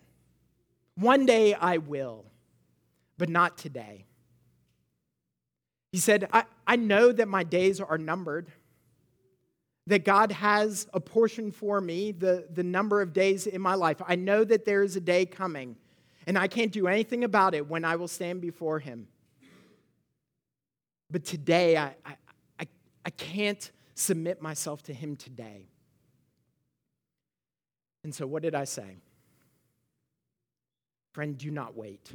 One 0.96 1.28
day 1.28 1.54
I 1.54 1.78
will, 1.78 2.26
but 3.20 3.30
not 3.30 3.56
today. 3.56 4.06
He 5.92 6.00
said, 6.00 6.28
I, 6.34 6.46
I 6.66 6.76
know 6.76 7.12
that 7.12 7.28
my 7.28 7.44
days 7.44 7.80
are 7.80 8.00
numbered 8.00 8.52
that 9.88 10.06
God 10.06 10.32
has 10.32 10.88
a 10.94 11.00
portion 11.00 11.52
for 11.52 11.82
me, 11.82 12.12
the, 12.12 12.48
the 12.54 12.64
number 12.64 13.02
of 13.02 13.14
days 13.14 13.48
in 13.48 13.62
my 13.62 13.74
life. 13.74 14.02
I 14.06 14.16
know 14.16 14.44
that 14.44 14.66
there 14.66 14.84
is 14.84 14.96
a 14.96 15.02
day 15.02 15.26
coming, 15.26 15.76
and 16.28 16.38
I 16.38 16.48
can't 16.48 16.72
do 16.72 16.88
anything 16.88 17.24
about 17.24 17.56
it 17.56 17.68
when 17.68 17.84
I 17.84 17.96
will 17.96 18.08
stand 18.08 18.42
before 18.42 18.80
Him. 18.80 19.08
But 21.10 21.26
today, 21.26 21.78
I, 21.78 21.96
I, 22.06 22.16
I, 22.60 22.68
I 23.06 23.10
can't 23.10 23.72
submit 23.96 24.42
myself 24.42 24.84
to 24.84 24.94
Him 24.94 25.16
today. 25.16 25.68
And 28.04 28.14
so, 28.14 28.26
what 28.28 28.44
did 28.44 28.56
I 28.56 28.64
say? 28.64 28.98
Friend, 31.14 31.38
do 31.38 31.52
not 31.52 31.76
wait. 31.76 32.12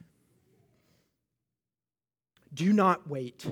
Do 2.55 2.73
not 2.73 3.09
wait. 3.09 3.45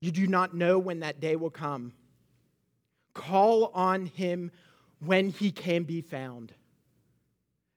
You 0.00 0.10
do 0.10 0.26
not 0.26 0.54
know 0.54 0.78
when 0.78 1.00
that 1.00 1.20
day 1.20 1.36
will 1.36 1.50
come. 1.50 1.92
Call 3.14 3.70
on 3.74 4.06
him 4.06 4.50
when 4.98 5.30
he 5.30 5.50
can 5.50 5.84
be 5.84 6.00
found. 6.00 6.52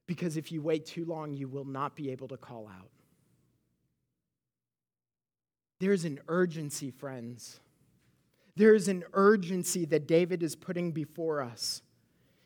Because 0.08 0.38
if 0.38 0.52
you 0.52 0.62
wait 0.62 0.86
too 0.86 1.06
long, 1.06 1.34
you 1.34 1.48
will 1.48 1.66
not 1.66 1.96
be 1.96 2.12
able 2.12 2.28
to 2.30 2.38
call 2.38 2.68
out. 2.68 2.90
There's 5.80 6.06
an 6.06 6.20
urgency, 6.28 6.90
friends. 6.90 7.60
There 8.56 8.74
is 8.74 8.88
an 8.88 9.04
urgency 9.14 9.86
that 9.86 10.08
David 10.08 10.42
is 10.42 10.56
putting 10.56 10.92
before 10.92 11.42
us. 11.42 11.84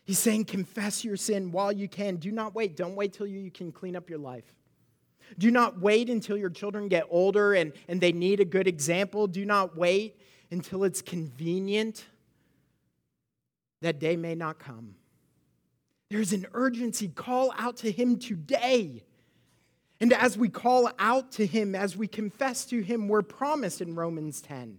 He's 0.04 0.18
saying, 0.18 0.44
confess 0.46 1.04
your 1.04 1.16
sin 1.16 1.52
while 1.52 1.72
you 1.72 1.88
can. 1.88 2.16
Do 2.16 2.30
not 2.30 2.54
wait. 2.54 2.76
Don't 2.76 2.96
wait 2.96 3.14
till 3.14 3.26
you 3.26 3.50
can 3.50 3.72
clean 3.72 3.96
up 3.96 4.10
your 4.10 4.18
life. 4.18 4.54
Do 5.38 5.50
not 5.50 5.80
wait 5.80 6.10
until 6.10 6.36
your 6.36 6.50
children 6.50 6.88
get 6.88 7.06
older 7.08 7.54
and, 7.54 7.72
and 7.88 8.00
they 8.00 8.12
need 8.12 8.40
a 8.40 8.44
good 8.44 8.66
example. 8.66 9.26
Do 9.26 9.46
not 9.46 9.76
wait 9.76 10.20
until 10.50 10.84
it's 10.84 11.00
convenient 11.00 12.04
that 13.82 14.00
day 14.00 14.16
may 14.16 14.34
not 14.34 14.58
come. 14.58 14.94
There's 16.10 16.32
an 16.32 16.46
urgency. 16.52 17.08
Call 17.08 17.52
out 17.56 17.76
to 17.78 17.90
Him 17.90 18.18
today. 18.18 19.04
And 20.00 20.12
as 20.12 20.36
we 20.36 20.48
call 20.48 20.90
out 20.98 21.32
to 21.32 21.46
Him, 21.46 21.74
as 21.74 21.96
we 21.96 22.06
confess 22.08 22.64
to 22.66 22.82
Him, 22.82 23.08
we're 23.08 23.22
promised 23.22 23.80
in 23.80 23.94
Romans 23.94 24.40
10 24.40 24.78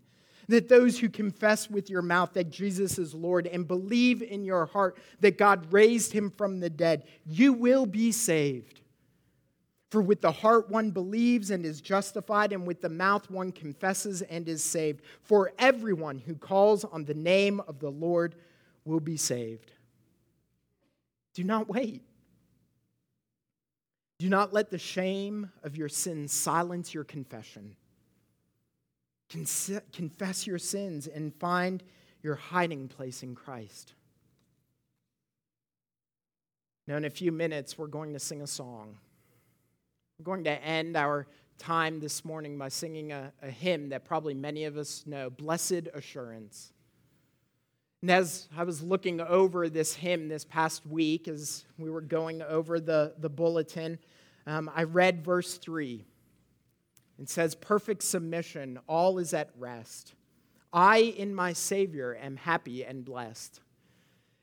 that 0.50 0.68
those 0.68 1.00
who 1.00 1.10
confess 1.10 1.70
with 1.70 1.90
your 1.90 2.02
mouth 2.02 2.34
that 2.34 2.50
Jesus 2.52 3.00
is 3.00 3.14
Lord 3.14 3.48
and 3.48 3.68
believe 3.68 4.22
in 4.22 4.44
your 4.44 4.66
heart 4.66 4.98
that 5.22 5.38
God 5.38 5.72
raised 5.72 6.12
Him 6.12 6.30
from 6.30 6.60
the 6.60 6.70
dead, 6.70 7.06
you 7.26 7.54
will 7.54 7.86
be 7.86 8.12
saved. 8.12 8.82
For 9.90 10.02
with 10.02 10.22
the 10.22 10.32
heart 10.32 10.70
one 10.70 10.90
believes 10.92 11.52
and 11.52 11.66
is 11.66 11.80
justified, 11.80 12.52
and 12.52 12.66
with 12.66 12.82
the 12.82 12.90
mouth 12.90 13.30
one 13.30 13.52
confesses 13.52 14.24
and 14.24 14.50
is 14.50 14.64
saved. 14.64 15.02
For 15.22 15.54
everyone 15.60 16.18
who 16.18 16.36
calls 16.36 16.84
on 16.84 17.06
the 17.06 17.14
name 17.14 17.62
of 17.68 17.80
the 17.80 17.92
Lord 17.92 18.36
will 18.86 19.00
be 19.00 19.18
saved. 19.18 19.72
Do 21.34 21.44
not 21.44 21.68
wait. 21.68 22.04
Do 24.20 24.30
not 24.30 24.54
let 24.54 24.70
the 24.70 24.78
shame 24.78 25.52
of 25.64 25.76
your 25.76 25.90
sins 25.90 26.32
silence 26.32 26.94
your 26.94 27.04
confession. 27.04 27.76
Confess 29.30 30.46
your 30.46 30.60
sins 30.60 31.08
and 31.08 31.34
find 31.36 31.84
your 32.22 32.36
hiding 32.36 32.88
place 32.88 33.24
in 33.24 33.36
Christ. 33.36 33.94
Now, 36.86 36.98
in 36.98 37.06
a 37.06 37.10
few 37.10 37.32
minutes, 37.32 37.78
we're 37.78 37.88
going 37.88 38.14
to 38.14 38.20
sing 38.20 38.42
a 38.42 38.48
song. 38.48 38.98
We're 40.20 40.26
going 40.26 40.44
to 40.44 40.64
end 40.64 40.96
our 40.96 41.28
time 41.58 42.00
this 42.00 42.24
morning 42.24 42.58
by 42.58 42.70
singing 42.70 43.12
a, 43.12 43.32
a 43.42 43.50
hymn 43.50 43.90
that 43.90 44.06
probably 44.06 44.34
many 44.34 44.66
of 44.66 44.78
us 44.78 45.04
know 45.06 45.30
Blessed 45.30 45.88
Assurance. 45.94 46.72
And 48.04 48.12
as 48.12 48.50
I 48.58 48.66
was 48.66 48.84
looking 48.84 49.22
over 49.22 49.70
this 49.70 49.94
hymn 49.94 50.28
this 50.28 50.44
past 50.44 50.86
week, 50.86 51.30
as 51.30 51.64
we 51.78 51.90
were 51.90 52.02
going 52.02 52.42
over 52.42 52.82
the, 52.82 53.14
the 53.18 53.30
bulletin, 53.30 53.98
um, 54.46 54.70
I 54.76 54.84
read 54.84 55.24
verse 55.24 55.56
3. 55.56 56.04
It 57.18 57.30
says, 57.30 57.56
Perfect 57.56 58.04
submission, 58.04 58.78
all 58.90 59.20
is 59.20 59.34
at 59.34 59.52
rest. 59.58 60.16
I 60.74 60.98
in 60.98 61.34
my 61.34 61.54
Savior 61.54 62.18
am 62.22 62.36
happy 62.36 62.84
and 62.84 63.06
blessed. 63.06 63.62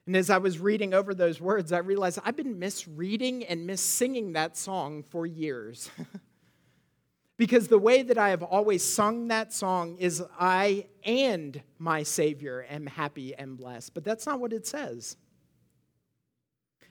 And 0.06 0.16
as 0.16 0.30
I 0.30 0.38
was 0.38 0.58
reading 0.58 0.94
over 0.94 1.12
those 1.12 1.38
words, 1.38 1.70
I 1.70 1.80
realized 1.80 2.18
I've 2.24 2.36
been 2.36 2.58
misreading 2.58 3.44
and 3.44 3.68
missinging 3.68 4.32
that 4.32 4.56
song 4.56 5.04
for 5.10 5.26
years. 5.26 5.90
because 7.40 7.68
the 7.68 7.78
way 7.78 8.02
that 8.02 8.18
I 8.18 8.28
have 8.28 8.42
always 8.42 8.84
sung 8.84 9.28
that 9.28 9.50
song 9.50 9.96
is 9.96 10.22
I 10.38 10.84
and 11.04 11.58
my 11.78 12.02
Savior 12.02 12.66
am 12.68 12.84
happy 12.84 13.34
and 13.34 13.56
blessed. 13.56 13.94
But 13.94 14.04
that's 14.04 14.26
not 14.26 14.40
what 14.40 14.52
it 14.52 14.66
says. 14.66 15.16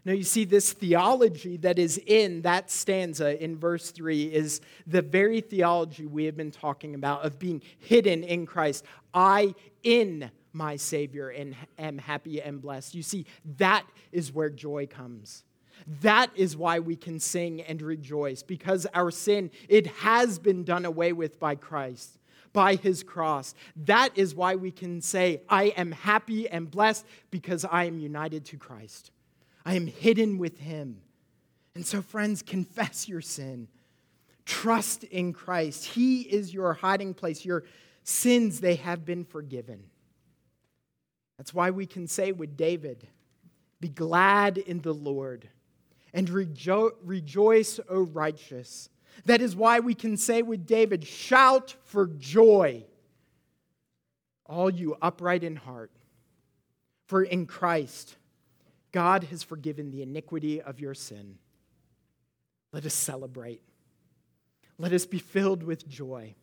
Now, 0.06 0.14
you 0.14 0.24
see, 0.24 0.46
this 0.46 0.74
theology 0.74 1.58
that 1.58 1.78
is 1.78 2.02
in 2.04 2.42
that 2.42 2.72
stanza 2.72 3.40
in 3.40 3.60
verse 3.60 3.92
3 3.92 4.24
is 4.24 4.60
the 4.88 5.04
very 5.04 5.40
theology 5.40 6.08
we 6.08 6.26
have 6.26 6.36
been 6.36 6.50
talking 6.50 6.96
about 6.96 7.24
of 7.24 7.38
being 7.38 7.62
hidden 7.78 8.24
in 8.24 8.48
Christ. 8.48 8.86
I 9.14 9.54
in 9.84 10.32
my 10.52 10.78
Savior 10.78 11.30
and 11.30 11.56
am 11.78 12.00
happy 12.00 12.42
and 12.42 12.60
blessed. 12.60 12.96
You 12.96 13.04
see, 13.04 13.28
that 13.60 13.86
is 14.12 14.34
where 14.34 14.50
joy 14.50 14.88
comes. 14.88 15.44
That 16.02 16.30
is 16.36 16.56
why 16.56 16.78
we 16.78 16.95
can 16.95 17.19
sing 17.19 17.62
and 17.62 17.82
rejoice 17.82 18.43
because 18.43 18.86
our 18.93 19.10
sin, 19.10 19.49
it 19.67 19.88
has 19.88 20.38
been 20.38 20.63
done 20.63 20.86
away 20.86 21.13
with 21.13 21.39
by 21.39 21.56
Christ, 21.56 22.19
by 22.54 22.75
his 22.75 23.02
cross. 23.02 23.56
That 23.75 24.15
is 24.15 24.36
why 24.36 24.54
we 24.54 24.69
can 24.69 25.02
say, 25.02 25.41
I 25.49 25.65
am 25.75 25.91
happy 25.91 26.47
and 26.47 26.69
blessed 26.69 27.08
because 27.32 27.65
I 27.65 27.86
am 27.86 27.97
united 27.97 28.45
to 28.45 28.58
Christ. 28.58 29.10
I 29.65 29.73
am 29.73 29.88
hidden 29.88 30.38
with 30.38 30.60
him. 30.60 31.02
And 31.73 31.84
so, 31.84 32.04
friends, 32.04 32.43
confess 32.43 33.10
your 33.10 33.21
sin. 33.21 33.67
Trust 34.45 35.06
in 35.06 35.34
Christ. 35.34 35.86
He 35.86 36.21
is 36.21 36.54
your 36.54 36.73
hiding 36.73 37.15
place. 37.15 37.43
Your 37.43 37.63
sins, 38.04 38.60
they 38.60 38.75
have 38.75 39.06
been 39.06 39.23
forgiven. 39.23 39.86
That's 41.39 41.54
why 41.54 41.71
we 41.71 41.88
can 41.88 42.06
say 42.06 42.32
with 42.32 42.56
David, 42.56 43.08
Be 43.80 43.89
glad 43.89 44.60
in 44.60 44.82
the 44.82 44.93
Lord 44.93 45.49
and 46.13 46.28
rejo- 46.28 46.91
rejoice, 47.04 47.80
O 47.89 48.02
righteous. 48.02 48.89
That 49.26 49.41
is 49.41 49.56
why 49.56 49.80
we 49.80 49.93
can 49.93 50.17
say 50.17 50.41
with 50.41 50.65
David, 50.65 51.06
Shout 51.06 51.76
for 51.84 52.08
joy, 52.08 52.86
all 54.45 54.69
you 54.69 54.95
upright 55.02 55.43
in 55.43 55.56
heart. 55.56 55.91
For 57.08 57.24
in 57.24 57.45
Christ, 57.45 58.15
God 58.91 59.24
has 59.26 59.43
forgiven 59.43 59.91
the 59.91 60.04
iniquity 60.04 60.62
of 60.62 60.80
your 60.80 60.93
sin. 60.93 61.38
Let 62.72 62.86
us 62.86 62.93
celebrate. 62.93 63.62
Let 64.78 64.93
us 64.93 65.06
be 65.06 65.19
filled 65.19 65.63
with 65.63 65.88
joy. 65.88 66.36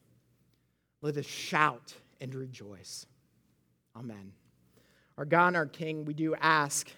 Let 1.02 1.16
us 1.16 1.26
shout 1.26 1.94
and 2.20 2.34
rejoice. 2.34 3.06
Amen 3.94 4.32
our 5.18 5.24
God 5.24 5.56
our 5.56 5.66
King, 5.66 6.04
we 6.04 6.14
do 6.14 6.34
ask 6.34 6.90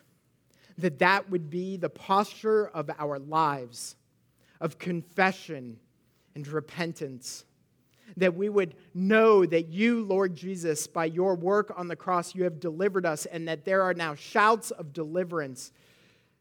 that 0.79 1.01
that 1.01 1.29
would 1.31 1.51
be 1.51 1.77
the 1.77 1.91
posture 1.91 2.69
of 2.69 2.91
our 2.99 3.19
lives 3.19 3.97
of 4.61 4.79
confession 4.79 5.79
and 6.35 6.47
repentance. 6.49 7.45
That 8.17 8.35
we 8.35 8.49
would 8.49 8.75
know 8.95 9.45
that 9.45 9.69
you, 9.69 10.03
Lord 10.05 10.35
Jesus, 10.35 10.87
by 10.87 11.05
your 11.05 11.35
work 11.35 11.73
on 11.77 11.89
the 11.89 11.97
cross, 11.97 12.35
you 12.35 12.45
have 12.45 12.59
delivered 12.59 13.05
us, 13.05 13.27
and 13.27 13.47
that 13.49 13.65
there 13.65 13.83
are 13.83 13.95
now 13.95 14.15
shouts 14.15 14.71
of 14.71 14.93
deliverance. 14.93 15.73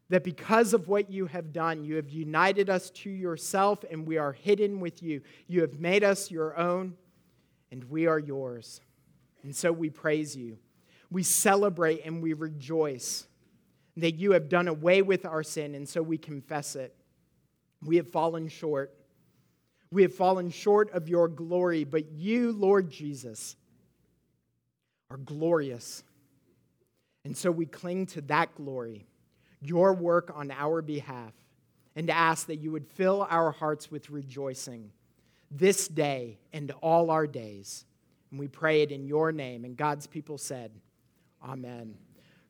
That 0.08 0.24
because 0.24 0.72
of 0.72 0.88
what 0.88 1.10
you 1.10 1.26
have 1.26 1.52
done, 1.52 1.84
you 1.84 1.96
have 1.96 2.08
united 2.08 2.70
us 2.70 2.90
to 2.90 3.10
yourself, 3.10 3.84
and 3.90 4.06
we 4.06 4.16
are 4.16 4.32
hidden 4.32 4.80
with 4.80 5.02
you. 5.02 5.20
You 5.46 5.60
have 5.60 5.78
made 5.78 6.02
us 6.02 6.30
your 6.30 6.56
own, 6.56 6.94
and 7.70 7.84
we 7.84 8.06
are 8.06 8.18
yours. 8.18 8.80
And 9.42 9.54
so 9.54 9.70
we 9.70 9.90
praise 9.90 10.34
you 10.34 10.58
we 11.10 11.22
celebrate 11.22 12.04
and 12.04 12.22
we 12.22 12.32
rejoice 12.32 13.26
that 14.00 14.16
you 14.16 14.32
have 14.32 14.48
done 14.48 14.68
away 14.68 15.02
with 15.02 15.24
our 15.24 15.42
sin, 15.42 15.74
and 15.74 15.88
so 15.88 16.02
we 16.02 16.18
confess 16.18 16.76
it. 16.76 16.94
We 17.84 17.96
have 17.96 18.08
fallen 18.08 18.48
short. 18.48 18.94
We 19.90 20.02
have 20.02 20.14
fallen 20.14 20.50
short 20.50 20.90
of 20.92 21.08
your 21.08 21.28
glory, 21.28 21.84
but 21.84 22.10
you, 22.12 22.52
Lord 22.52 22.90
Jesus, 22.90 23.56
are 25.10 25.16
glorious. 25.16 26.02
And 27.24 27.36
so 27.36 27.50
we 27.50 27.66
cling 27.66 28.06
to 28.06 28.20
that 28.22 28.54
glory, 28.54 29.06
your 29.60 29.94
work 29.94 30.32
on 30.34 30.50
our 30.50 30.82
behalf, 30.82 31.32
and 31.96 32.10
ask 32.10 32.46
that 32.46 32.56
you 32.56 32.70
would 32.72 32.86
fill 32.86 33.26
our 33.28 33.50
hearts 33.50 33.90
with 33.90 34.10
rejoicing 34.10 34.90
this 35.50 35.88
day 35.88 36.38
and 36.52 36.70
all 36.82 37.10
our 37.10 37.26
days. 37.26 37.84
And 38.30 38.38
we 38.38 38.48
pray 38.48 38.82
it 38.82 38.92
in 38.92 39.06
your 39.06 39.32
name. 39.32 39.64
And 39.64 39.76
God's 39.76 40.06
people 40.06 40.38
said, 40.38 40.70
Amen. 41.42 41.94